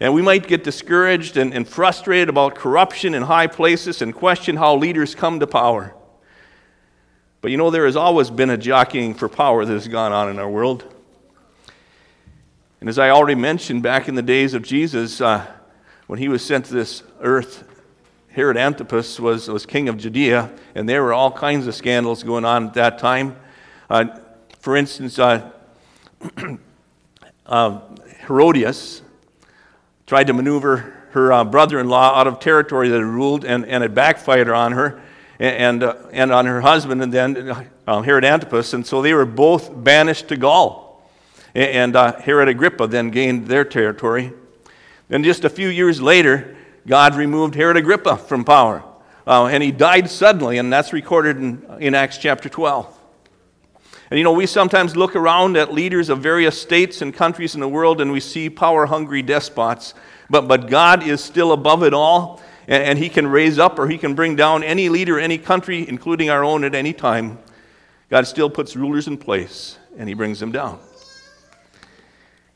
And 0.00 0.14
we 0.14 0.22
might 0.22 0.46
get 0.46 0.62
discouraged 0.62 1.36
and, 1.36 1.52
and, 1.52 1.66
frustrated 1.66 2.28
about 2.28 2.54
corruption 2.54 3.14
in 3.14 3.22
high 3.22 3.48
places 3.48 4.00
and 4.00 4.14
question 4.14 4.56
how 4.56 4.76
leaders 4.76 5.14
come 5.16 5.40
to 5.40 5.46
power. 5.46 5.94
But 7.40 7.50
you 7.50 7.56
know, 7.56 7.70
there 7.70 7.84
has 7.84 7.96
always 7.96 8.30
been 8.30 8.50
a 8.50 8.56
jockeying 8.56 9.14
for 9.14 9.28
power 9.28 9.64
that 9.64 9.72
has 9.72 9.88
gone 9.88 10.12
on 10.12 10.28
in 10.28 10.38
our 10.38 10.48
world. 10.48 10.84
And 12.80 12.88
as 12.88 12.98
I 12.98 13.10
already 13.10 13.34
mentioned, 13.34 13.82
back 13.82 14.08
in 14.08 14.14
the 14.14 14.22
days 14.22 14.54
of 14.54 14.62
Jesus, 14.62 15.20
uh, 15.20 15.44
when 16.06 16.20
he 16.20 16.28
was 16.28 16.44
sent 16.44 16.66
to 16.66 16.74
this 16.74 17.02
earth, 17.20 17.64
Herod 18.28 18.56
Antipas 18.56 19.18
was, 19.18 19.48
was 19.48 19.66
king 19.66 19.88
of 19.88 19.96
Judea, 19.96 20.52
and 20.76 20.88
there 20.88 21.02
were 21.02 21.12
all 21.12 21.32
kinds 21.32 21.66
of 21.66 21.74
scandals 21.74 22.22
going 22.22 22.44
on 22.44 22.68
at 22.68 22.74
that 22.74 22.98
time. 23.00 23.36
Uh, 23.90 24.04
for 24.60 24.76
instance, 24.76 25.18
uh, 25.18 25.50
uh, 27.48 27.80
Herodias 28.26 29.02
tried 30.06 30.26
to 30.28 30.32
maneuver 30.32 30.94
her 31.10 31.32
uh, 31.32 31.44
brother 31.44 31.80
in 31.80 31.88
law 31.88 32.14
out 32.18 32.26
of 32.26 32.40
territory 32.40 32.88
that 32.88 33.04
ruled, 33.04 33.44
and, 33.44 33.64
and 33.66 33.82
it 33.82 33.94
backfired 33.94 34.48
on 34.48 34.72
her 34.72 35.00
and, 35.38 35.82
uh, 35.82 35.96
and 36.12 36.32
on 36.32 36.46
her 36.46 36.60
husband, 36.60 37.02
and 37.02 37.12
then 37.12 37.66
uh, 37.86 38.02
Herod 38.02 38.24
Antipas. 38.24 38.74
And 38.74 38.86
so 38.86 39.02
they 39.02 39.14
were 39.14 39.24
both 39.24 39.70
banished 39.82 40.28
to 40.28 40.36
Gaul. 40.36 41.02
And 41.54 41.96
uh, 41.96 42.20
Herod 42.20 42.48
Agrippa 42.48 42.86
then 42.86 43.10
gained 43.10 43.46
their 43.46 43.64
territory. 43.64 44.32
Then, 45.08 45.24
just 45.24 45.44
a 45.44 45.50
few 45.50 45.68
years 45.68 46.02
later, 46.02 46.56
God 46.86 47.14
removed 47.14 47.54
Herod 47.54 47.78
Agrippa 47.78 48.16
from 48.18 48.44
power. 48.44 48.84
Uh, 49.26 49.46
and 49.46 49.62
he 49.62 49.72
died 49.72 50.10
suddenly, 50.10 50.58
and 50.58 50.72
that's 50.72 50.92
recorded 50.92 51.38
in, 51.38 51.64
in 51.80 51.94
Acts 51.94 52.18
chapter 52.18 52.48
12. 52.48 52.97
And 54.10 54.16
you 54.16 54.24
know, 54.24 54.32
we 54.32 54.46
sometimes 54.46 54.96
look 54.96 55.14
around 55.16 55.56
at 55.56 55.72
leaders 55.72 56.08
of 56.08 56.20
various 56.20 56.60
states 56.60 57.02
and 57.02 57.12
countries 57.12 57.54
in 57.54 57.60
the 57.60 57.68
world 57.68 58.00
and 58.00 58.10
we 58.10 58.20
see 58.20 58.48
power 58.48 58.86
hungry 58.86 59.20
despots. 59.20 59.92
But, 60.30 60.48
but 60.48 60.68
God 60.68 61.02
is 61.02 61.22
still 61.22 61.52
above 61.52 61.82
it 61.82 61.94
all, 61.94 62.42
and, 62.66 62.82
and 62.82 62.98
He 62.98 63.08
can 63.08 63.26
raise 63.26 63.58
up 63.58 63.78
or 63.78 63.86
He 63.88 63.98
can 63.98 64.14
bring 64.14 64.36
down 64.36 64.62
any 64.62 64.88
leader, 64.88 65.18
any 65.18 65.36
country, 65.36 65.86
including 65.86 66.30
our 66.30 66.42
own, 66.42 66.64
at 66.64 66.74
any 66.74 66.92
time. 66.92 67.38
God 68.08 68.26
still 68.26 68.48
puts 68.48 68.76
rulers 68.76 69.08
in 69.08 69.18
place 69.18 69.78
and 69.98 70.08
He 70.08 70.14
brings 70.14 70.40
them 70.40 70.52
down. 70.52 70.80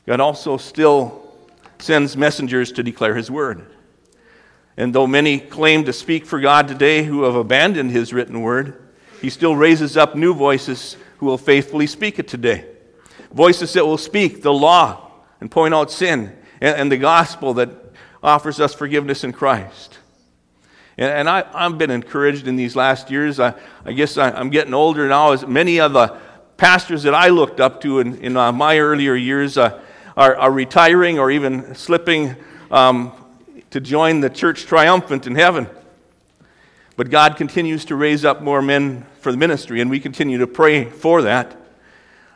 God 0.07 0.19
also 0.19 0.57
still 0.57 1.31
sends 1.77 2.17
messengers 2.17 2.71
to 2.73 2.83
declare 2.83 3.15
His 3.15 3.29
word. 3.29 3.67
And 4.75 4.93
though 4.93 5.05
many 5.05 5.39
claim 5.39 5.85
to 5.85 5.93
speak 5.93 6.25
for 6.25 6.39
God 6.39 6.67
today 6.67 7.03
who 7.03 7.23
have 7.23 7.35
abandoned 7.35 7.91
His 7.91 8.11
written 8.11 8.41
word, 8.41 8.81
He 9.21 9.29
still 9.29 9.55
raises 9.55 9.95
up 9.95 10.15
new 10.15 10.33
voices 10.33 10.97
who 11.23 11.29
will 11.29 11.37
faithfully 11.37 11.87
speak 11.87 12.19
it 12.19 12.27
today. 12.27 12.65
Voices 13.31 13.71
that 13.73 13.85
will 13.85 13.97
speak 13.97 14.41
the 14.41 14.51
law 14.51 15.09
and 15.39 15.49
point 15.49 15.73
out 15.73 15.89
sin 15.89 16.35
and, 16.59 16.75
and 16.75 16.91
the 16.91 16.97
gospel 16.97 17.53
that 17.53 17.69
offers 18.21 18.59
us 18.59 18.73
forgiveness 18.73 19.23
in 19.23 19.31
Christ. 19.31 19.99
And, 20.97 21.09
and 21.09 21.29
I, 21.29 21.45
have 21.57 21.77
been 21.77 21.91
encouraged 21.91 22.45
in 22.45 22.57
these 22.57 22.75
last 22.75 23.09
years. 23.09 23.39
I, 23.39 23.53
I 23.85 23.93
guess 23.93 24.17
I, 24.17 24.37
am 24.37 24.49
getting 24.49 24.73
older 24.73 25.07
now, 25.07 25.31
as 25.31 25.47
many 25.47 25.79
of 25.79 25.93
the 25.93 26.17
pastors 26.57 27.03
that 27.03 27.15
I 27.15 27.29
looked 27.29 27.61
up 27.61 27.79
to 27.81 27.99
in, 27.99 28.17
in 28.17 28.35
uh, 28.35 28.51
my 28.51 28.77
earlier 28.77 29.15
years 29.15 29.57
uh, 29.57 29.81
are, 30.17 30.35
are, 30.35 30.51
retiring 30.51 31.19
or 31.19 31.31
even 31.31 31.73
slipping 31.73 32.35
um, 32.69 33.13
to 33.69 33.79
join 33.79 34.19
the 34.19 34.29
church 34.29 34.65
triumphant 34.65 35.25
in 35.25 35.35
heaven. 35.35 35.69
But 36.97 37.09
God 37.09 37.37
continues 37.37 37.85
to 37.85 37.95
raise 37.95 38.25
up 38.25 38.41
more 38.41 38.61
men 38.61 39.05
for 39.23 39.31
the 39.31 39.37
ministry, 39.37 39.79
and 39.79 39.89
we 39.89 40.01
continue 40.01 40.37
to 40.39 40.47
pray 40.47 40.83
for 40.83 41.21
that. 41.21 41.57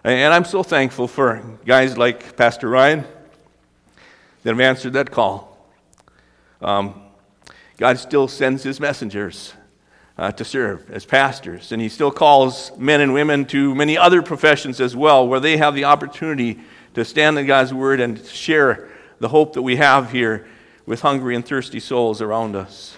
And 0.05 0.33
I'm 0.33 0.45
so 0.45 0.63
thankful 0.63 1.09
for 1.09 1.43
guys 1.65 1.97
like 1.97 2.37
Pastor 2.37 2.69
Ryan 2.69 3.03
that 4.43 4.49
have 4.49 4.59
answered 4.61 4.93
that 4.93 5.11
call. 5.11 5.57
Um, 6.61 7.01
God 7.75 7.99
still 7.99 8.29
sends 8.29 8.63
his 8.63 8.79
messengers 8.79 9.53
uh, 10.17 10.31
to 10.31 10.45
serve 10.45 10.89
as 10.89 11.05
pastors, 11.05 11.73
and 11.73 11.81
he 11.81 11.89
still 11.89 12.09
calls 12.09 12.71
men 12.77 13.01
and 13.01 13.13
women 13.13 13.43
to 13.47 13.75
many 13.75 13.97
other 13.97 14.21
professions 14.21 14.79
as 14.79 14.95
well, 14.95 15.27
where 15.27 15.41
they 15.41 15.57
have 15.57 15.75
the 15.75 15.83
opportunity 15.83 16.57
to 16.93 17.03
stand 17.03 17.37
in 17.37 17.45
God's 17.45 17.73
word 17.73 17.99
and 17.99 18.25
share 18.25 18.87
the 19.19 19.27
hope 19.27 19.53
that 19.53 19.61
we 19.61 19.75
have 19.75 20.11
here 20.11 20.47
with 20.85 21.01
hungry 21.01 21.35
and 21.35 21.45
thirsty 21.45 21.81
souls 21.81 22.21
around 22.21 22.55
us. 22.55 22.96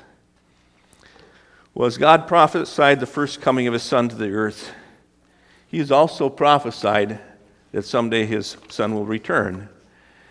Well, 1.74 1.88
as 1.88 1.98
God 1.98 2.28
prophesied 2.28 3.00
the 3.00 3.06
first 3.06 3.42
coming 3.42 3.68
of 3.68 3.74
his 3.74 3.84
son 3.84 4.10
to 4.10 4.16
the 4.16 4.32
earth, 4.32 4.72
he 5.68 5.78
has 5.78 5.92
also 5.92 6.30
prophesied 6.30 7.20
that 7.72 7.86
someday 7.86 8.26
his 8.26 8.58
son 8.70 8.96
will 8.96 9.06
return. 9.06 9.70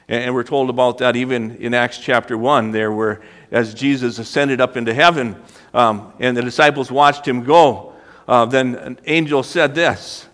And 0.08 0.34
we're 0.34 0.42
told 0.42 0.70
about 0.70 0.98
that 0.98 1.16
even 1.16 1.56
in 1.56 1.74
Acts 1.74 1.98
chapter 1.98 2.36
1, 2.36 2.72
there 2.72 2.90
where 2.90 3.20
as 3.50 3.74
Jesus 3.74 4.18
ascended 4.18 4.60
up 4.60 4.76
into 4.76 4.94
heaven 4.94 5.36
um, 5.74 6.12
and 6.18 6.36
the 6.36 6.42
disciples 6.42 6.90
watched 6.90 7.28
him 7.28 7.44
go, 7.44 7.92
uh, 8.26 8.44
then 8.46 8.74
an 8.74 8.98
angel 9.06 9.42
said 9.42 9.74
this 9.74 10.26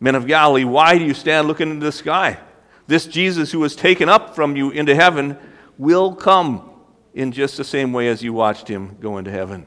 Men 0.00 0.14
of 0.14 0.26
Galilee, 0.26 0.64
why 0.64 0.98
do 0.98 1.04
you 1.04 1.14
stand 1.14 1.46
looking 1.46 1.70
into 1.70 1.86
the 1.86 1.92
sky? 1.92 2.38
This 2.86 3.06
Jesus 3.06 3.52
who 3.52 3.60
was 3.60 3.76
taken 3.76 4.08
up 4.08 4.34
from 4.34 4.56
you 4.56 4.70
into 4.70 4.94
heaven 4.94 5.38
will 5.78 6.14
come 6.14 6.68
in 7.14 7.32
just 7.32 7.56
the 7.56 7.64
same 7.64 7.92
way 7.92 8.08
as 8.08 8.22
you 8.22 8.32
watched 8.32 8.66
him 8.66 8.96
go 9.00 9.18
into 9.18 9.30
heaven. 9.30 9.66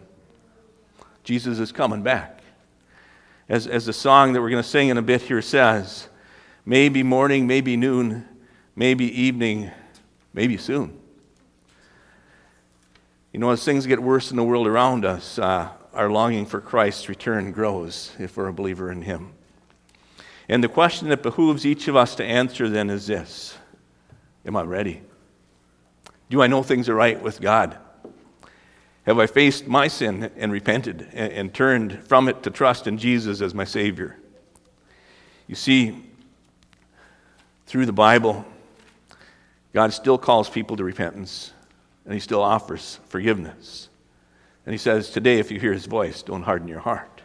Jesus 1.23 1.59
is 1.59 1.71
coming 1.71 2.03
back. 2.03 2.41
As, 3.49 3.67
as 3.67 3.86
the 3.86 3.93
song 3.93 4.33
that 4.33 4.41
we're 4.41 4.49
going 4.49 4.63
to 4.63 4.67
sing 4.67 4.89
in 4.89 4.97
a 4.97 5.01
bit 5.01 5.21
here 5.21 5.41
says, 5.41 6.07
maybe 6.65 7.03
morning, 7.03 7.47
maybe 7.47 7.75
noon, 7.77 8.27
maybe 8.75 9.05
evening, 9.21 9.71
maybe 10.33 10.57
soon. 10.57 10.99
You 13.31 13.39
know, 13.39 13.49
as 13.51 13.63
things 13.63 13.86
get 13.86 14.01
worse 14.01 14.31
in 14.31 14.38
the 14.38 14.43
world 14.43 14.67
around 14.67 15.05
us, 15.05 15.39
uh, 15.39 15.69
our 15.93 16.09
longing 16.09 16.45
for 16.45 16.62
Christ's 16.62 17.09
return 17.09 17.51
grows 17.51 18.12
if 18.19 18.38
we're 18.38 18.47
a 18.47 18.53
believer 18.53 18.91
in 18.91 19.01
Him. 19.01 19.33
And 20.49 20.63
the 20.63 20.69
question 20.69 21.09
that 21.09 21.23
behooves 21.23 21.65
each 21.65 21.88
of 21.88 21.95
us 21.95 22.15
to 22.15 22.23
answer 22.23 22.69
then 22.69 22.89
is 22.89 23.07
this 23.07 23.57
Am 24.45 24.55
I 24.55 24.63
ready? 24.63 25.01
Do 26.29 26.41
I 26.41 26.47
know 26.47 26.63
things 26.63 26.89
are 26.89 26.95
right 26.95 27.21
with 27.21 27.39
God? 27.39 27.77
Have 29.06 29.20
I 29.20 29.28
faced 29.28 29.68
my 29.68 29.88
sin 29.88 30.32
and 30.38 30.52
repented 30.52 31.10
and, 31.13 31.32
and 31.34 31.54
turned 31.54 32.06
from 32.08 32.30
it 32.30 32.44
to 32.44 32.50
trust 32.50 32.88
in 32.88 32.98
Jesus 32.98 33.42
as 33.42 33.54
my 33.54 33.66
Savior? 33.66 34.18
You 35.48 35.56
see, 35.56 36.04
through 37.66 37.86
the 37.86 37.94
Bible, 37.94 38.46
God 39.74 39.92
still 39.92 40.18
calls 40.18 40.50
people 40.50 40.78
to 40.78 40.84
repentance, 40.84 41.52
and 42.06 42.13
He 42.13 42.20
still 42.20 42.42
offers 42.42 43.00
forgiveness. 43.08 43.89
And 44.66 44.74
He 44.74 44.78
says, 44.78 45.10
Today, 45.10 45.39
if 45.39 45.52
you 45.52 45.60
hear 45.60 45.74
His 45.74 45.86
voice, 45.86 46.24
don't 46.24 46.44
harden 46.44 46.68
your 46.68 46.80
heart. 46.80 47.22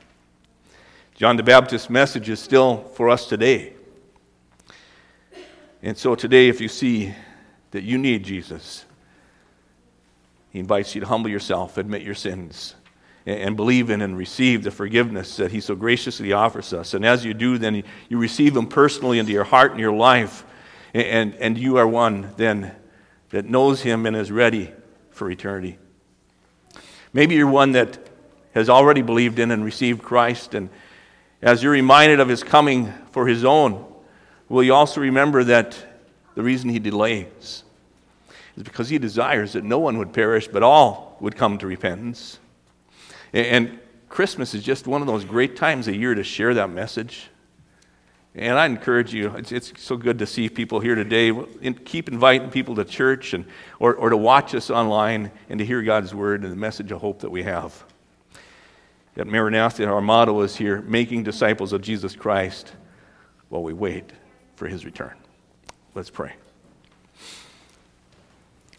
John 1.14 1.36
the 1.36 1.42
Baptist's 1.42 1.90
message 1.90 2.28
is 2.28 2.40
still 2.40 2.84
for 2.94 3.08
us 3.08 3.28
today. 3.28 3.74
And 5.82 5.96
so 5.96 6.14
today, 6.14 6.48
if 6.48 6.60
you 6.60 6.68
see 6.68 7.14
that 7.70 7.82
you 7.82 7.98
need 7.98 8.24
Jesus, 8.24 8.84
He 10.50 10.58
invites 10.58 10.94
you 10.94 11.00
to 11.02 11.06
humble 11.06 11.30
yourself, 11.30 11.76
admit 11.76 12.02
your 12.02 12.14
sins, 12.14 12.74
and 13.26 13.56
believe 13.56 13.90
in 13.90 14.00
and 14.00 14.16
receive 14.16 14.62
the 14.62 14.70
forgiveness 14.70 15.36
that 15.36 15.52
He 15.52 15.60
so 15.60 15.74
graciously 15.74 16.32
offers 16.32 16.72
us. 16.72 16.94
And 16.94 17.04
as 17.04 17.24
you 17.24 17.34
do, 17.34 17.58
then 17.58 17.82
you 18.08 18.18
receive 18.18 18.56
Him 18.56 18.66
personally 18.66 19.18
into 19.18 19.32
your 19.32 19.44
heart 19.44 19.72
and 19.72 19.80
your 19.80 19.92
life, 19.92 20.44
and, 20.94 21.34
and 21.34 21.58
you 21.58 21.76
are 21.76 21.86
one 21.86 22.32
then 22.36 22.74
that 23.30 23.44
knows 23.44 23.82
Him 23.82 24.06
and 24.06 24.16
is 24.16 24.32
ready 24.32 24.72
for 25.10 25.30
eternity. 25.30 25.78
Maybe 27.12 27.34
you're 27.34 27.46
one 27.46 27.72
that 27.72 27.98
has 28.54 28.70
already 28.70 29.02
believed 29.02 29.38
in 29.38 29.50
and 29.50 29.64
received 29.64 30.02
Christ, 30.02 30.54
and 30.54 30.70
as 31.42 31.62
you're 31.62 31.72
reminded 31.72 32.20
of 32.20 32.28
His 32.28 32.42
coming 32.42 32.92
for 33.10 33.26
His 33.26 33.44
own, 33.44 33.84
will 34.48 34.62
you 34.62 34.72
also 34.72 35.02
remember 35.02 35.44
that 35.44 35.76
the 36.34 36.42
reason 36.42 36.70
He 36.70 36.78
delays 36.78 37.64
is 38.58 38.64
because 38.64 38.88
He 38.88 38.98
desires 38.98 39.52
that 39.52 39.62
no 39.62 39.78
one 39.78 39.98
would 39.98 40.12
perish, 40.12 40.48
but 40.48 40.64
all 40.64 41.16
would 41.20 41.36
come 41.36 41.58
to 41.58 41.66
repentance. 41.66 42.40
And 43.32 43.78
Christmas 44.08 44.52
is 44.52 44.64
just 44.64 44.88
one 44.88 45.00
of 45.00 45.06
those 45.06 45.24
great 45.24 45.54
times 45.54 45.86
a 45.86 45.96
year 45.96 46.14
to 46.14 46.24
share 46.24 46.54
that 46.54 46.68
message. 46.68 47.28
And 48.34 48.58
I 48.58 48.66
encourage 48.66 49.14
you, 49.14 49.34
it's, 49.36 49.52
it's 49.52 49.72
so 49.80 49.96
good 49.96 50.18
to 50.18 50.26
see 50.26 50.48
people 50.48 50.80
here 50.80 50.96
today. 50.96 51.32
Keep 51.84 52.08
inviting 52.08 52.50
people 52.50 52.74
to 52.76 52.84
church 52.84 53.32
and, 53.32 53.44
or, 53.78 53.94
or 53.94 54.10
to 54.10 54.16
watch 54.16 54.54
us 54.54 54.70
online 54.70 55.30
and 55.48 55.60
to 55.60 55.64
hear 55.64 55.82
God's 55.82 56.12
word 56.12 56.42
and 56.42 56.50
the 56.50 56.56
message 56.56 56.90
of 56.90 57.00
hope 57.00 57.20
that 57.20 57.30
we 57.30 57.44
have. 57.44 57.84
At 59.16 59.26
Maranatha, 59.26 59.86
our 59.86 60.00
motto 60.00 60.40
is 60.42 60.56
here 60.56 60.82
making 60.82 61.24
disciples 61.24 61.72
of 61.72 61.80
Jesus 61.80 62.16
Christ 62.16 62.72
while 63.50 63.62
we 63.62 63.72
wait 63.72 64.10
for 64.56 64.66
his 64.66 64.84
return. 64.84 65.14
Let's 65.94 66.10
pray. 66.10 66.34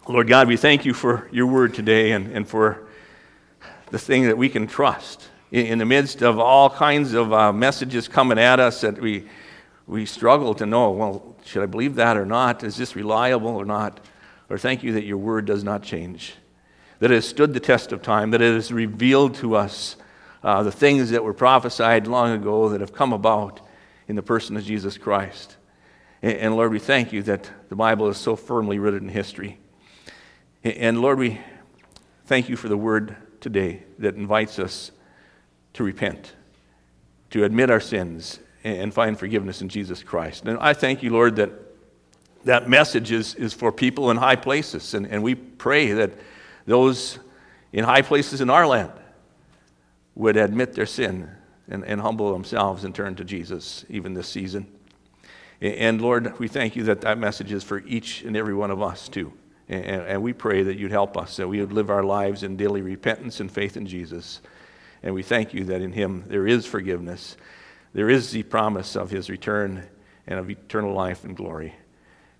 Lord 0.10 0.28
God, 0.28 0.48
we 0.48 0.58
thank 0.58 0.86
you 0.86 0.93
for 0.95 1.30
your 1.32 1.45
word 1.45 1.76
today 1.76 2.13
and, 2.13 2.36
and 2.36 2.48
for 2.48 2.88
the 3.91 4.00
thing 4.00 4.24
that 4.24 4.39
we 4.39 4.50
can 4.50 4.65
trust 4.65 5.30
in, 5.52 5.67
in 5.67 5.78
the 5.78 5.86
midst 5.86 6.24
of 6.24 6.39
all 6.39 6.67
kinds 6.67 7.13
of 7.13 7.32
uh, 7.32 7.54
messages 7.54 8.08
coming 8.08 8.39
at 8.39 8.60
us 8.60 8.82
that 8.82 9.00
we, 9.00 9.30
we 9.86 10.08
struggle 10.08 10.56
to 10.56 10.65
know 10.65 10.89
well, 10.89 11.36
should 11.45 11.62
I 11.62 11.67
believe 11.67 11.93
that 11.95 12.17
or 12.17 12.26
not? 12.26 12.63
Is 12.63 12.76
this 12.76 12.95
reliable 12.95 13.56
or 13.56 13.65
not? 13.65 14.00
Or 14.50 14.58
thank 14.58 14.82
you 14.82 14.93
that 14.93 15.04
your 15.04 15.19
word 15.19 15.45
does 15.45 15.63
not 15.63 15.84
change, 15.84 16.34
that 16.98 17.12
it 17.12 17.13
has 17.13 17.28
stood 17.28 17.54
the 17.54 17.60
test 17.60 17.91
of 17.91 18.02
time, 18.02 18.32
that 18.32 18.41
it 18.41 18.56
has 18.56 18.72
revealed 18.72 19.36
to 19.36 19.56
us 19.56 19.95
uh, 20.43 20.63
the 20.63 20.72
things 20.72 21.12
that 21.12 21.24
were 21.24 21.36
prophesied 21.36 22.08
long 22.08 22.32
ago 22.32 22.69
that 22.69 22.82
have 22.82 22.93
come 22.93 23.13
about 23.13 23.62
in 24.08 24.15
the 24.15 24.24
person 24.24 24.58
of 24.58 24.63
Jesus 24.63 24.98
Christ. 24.98 25.58
And, 26.24 26.36
and 26.36 26.56
Lord, 26.56 26.72
we 26.72 26.80
thank 26.80 27.13
you 27.13 27.22
that 27.22 27.48
the 27.69 27.76
Bible 27.76 28.10
is 28.10 28.17
so 28.17 28.36
firmly 28.36 28.80
rooted 28.80 29.04
in 29.04 29.10
history. 29.10 29.60
And, 30.63 31.02
Lord, 31.02 31.19
we 31.19 31.39
thank 32.26 32.50
you 32.50 32.58
for 32.58 32.67
the 32.67 32.78
word 32.78 33.15
today 33.39 33.84
that 34.00 34.15
invites 34.15 34.60
us 34.60 34.91
to 35.74 35.84
repent, 35.84 36.34
to 37.30 37.45
admit 37.45 37.69
our 37.69 37.80
sins, 37.80 38.39
and 38.63 38.93
find 38.93 39.17
forgiveness 39.17 39.62
in 39.62 39.69
Jesus 39.69 40.04
Christ. 40.04 40.45
And 40.45 40.58
I 40.60 40.74
thank 40.74 41.02
you, 41.02 41.12
Lord, 41.12 41.38
that 41.38 41.52
that 42.43 42.69
message 42.69 43.12
is, 43.12 43.36
is 43.36 43.54
for 43.54 43.72
people 43.72 44.12
in 44.12 44.17
high 44.17 44.36
places. 44.36 44.93
And, 44.93 45.06
and 45.08 45.24
we 45.24 45.36
pray 45.36 45.93
that 45.93 46.12
those 46.65 47.19
in 47.72 47.84
high 47.84 48.02
places 48.02 48.41
in 48.41 48.50
our 48.50 48.67
land 48.67 48.91
would 50.15 50.36
admit 50.36 50.74
their 50.74 50.86
sin 50.86 51.30
and, 51.69 51.86
and 51.86 52.02
humble 52.02 52.34
themselves 52.34 52.84
and 52.84 52.93
turn 52.93 53.15
to 53.15 53.24
Jesus 53.24 53.86
even 53.89 54.13
this 54.13 54.28
season. 54.28 54.67
And 55.62 56.02
Lord, 56.02 56.38
we 56.39 56.48
thank 56.48 56.76
you 56.76 56.84
that 56.84 57.02
that 57.02 57.17
message 57.17 57.52
is 57.52 57.63
for 57.63 57.80
each 57.86 58.24
and 58.24 58.36
every 58.36 58.54
one 58.54 58.72
of 58.72 58.82
us 58.82 59.08
too. 59.08 59.34
And, 59.69 59.86
and, 59.86 60.23
we 60.23 60.34
pray 60.34 60.63
that 60.63 60.77
you'd 60.77 60.89
help 60.89 61.15
us, 61.15 61.38
that 61.38 61.47
we 61.47 61.60
would 61.60 61.71
live 61.71 61.91
our 61.91 62.03
lives 62.03 62.41
in 62.41 62.58
daily 62.58 62.82
repentance 62.82 63.39
and 63.39 63.51
faith 63.51 63.77
in 63.77 63.86
Jesus. 63.86 64.41
And 65.03 65.13
we 65.13 65.21
thank 65.21 65.53
you 65.53 65.63
that 65.65 65.82
in 65.82 65.91
him 65.91 66.23
there 66.27 66.47
is 66.47 66.65
forgiveness, 66.65 67.38
there 67.93 68.10
is 68.10 68.32
the 68.32 68.43
promise 68.43 68.95
of 68.95 69.12
his 69.12 69.29
return 69.29 69.88
and 70.25 70.39
of 70.39 70.49
eternal 70.49 70.93
life 70.93 71.23
and 71.23 71.38
glory. 71.38 71.75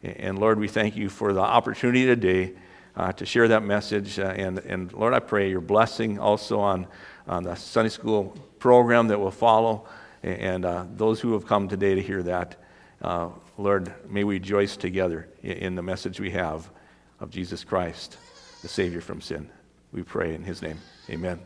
And 0.02 0.40
Lord, 0.40 0.60
we 0.60 0.68
thank 0.68 0.96
you 0.96 1.08
for 1.08 1.34
the 1.34 1.42
opportunity 1.42 2.06
today 2.06 2.54
uh, 2.96 3.12
to 3.14 3.26
share 3.26 3.48
that 3.48 3.64
message. 3.64 4.18
Uh, 4.18 4.24
and, 4.24 4.60
and 4.60 4.92
Lord, 4.94 5.14
I 5.14 5.20
pray 5.20 5.50
your 5.50 5.62
blessing 5.62 6.20
also 6.20 6.60
on, 6.60 6.88
on 7.28 7.44
the 7.44 7.56
Sunday 7.56 7.90
school 7.90 8.36
program 8.58 9.08
that 9.10 9.20
will 9.20 9.32
follow. 9.32 9.88
And 10.24 10.66
uh, 10.66 10.86
those 10.96 11.20
who 11.20 11.34
have 11.34 11.46
come 11.46 11.68
today 11.68 11.96
to 11.96 12.02
hear 12.02 12.24
that, 12.24 12.56
uh, 13.02 13.30
Lord, 13.58 13.94
may 14.10 14.24
we 14.24 14.36
rejoice 14.36 14.76
together 14.76 15.30
in 15.44 15.76
the 15.76 15.84
message 15.84 16.20
we 16.20 16.32
have 16.32 16.70
of 17.20 17.30
Jesus 17.30 17.64
Christ, 17.64 18.18
the 18.62 18.68
Savior 18.68 19.02
from 19.02 19.22
sin. 19.22 19.50
We 19.92 20.04
pray 20.04 20.36
in 20.36 20.44
His 20.44 20.62
name. 20.62 20.80
Amen. 21.10 21.40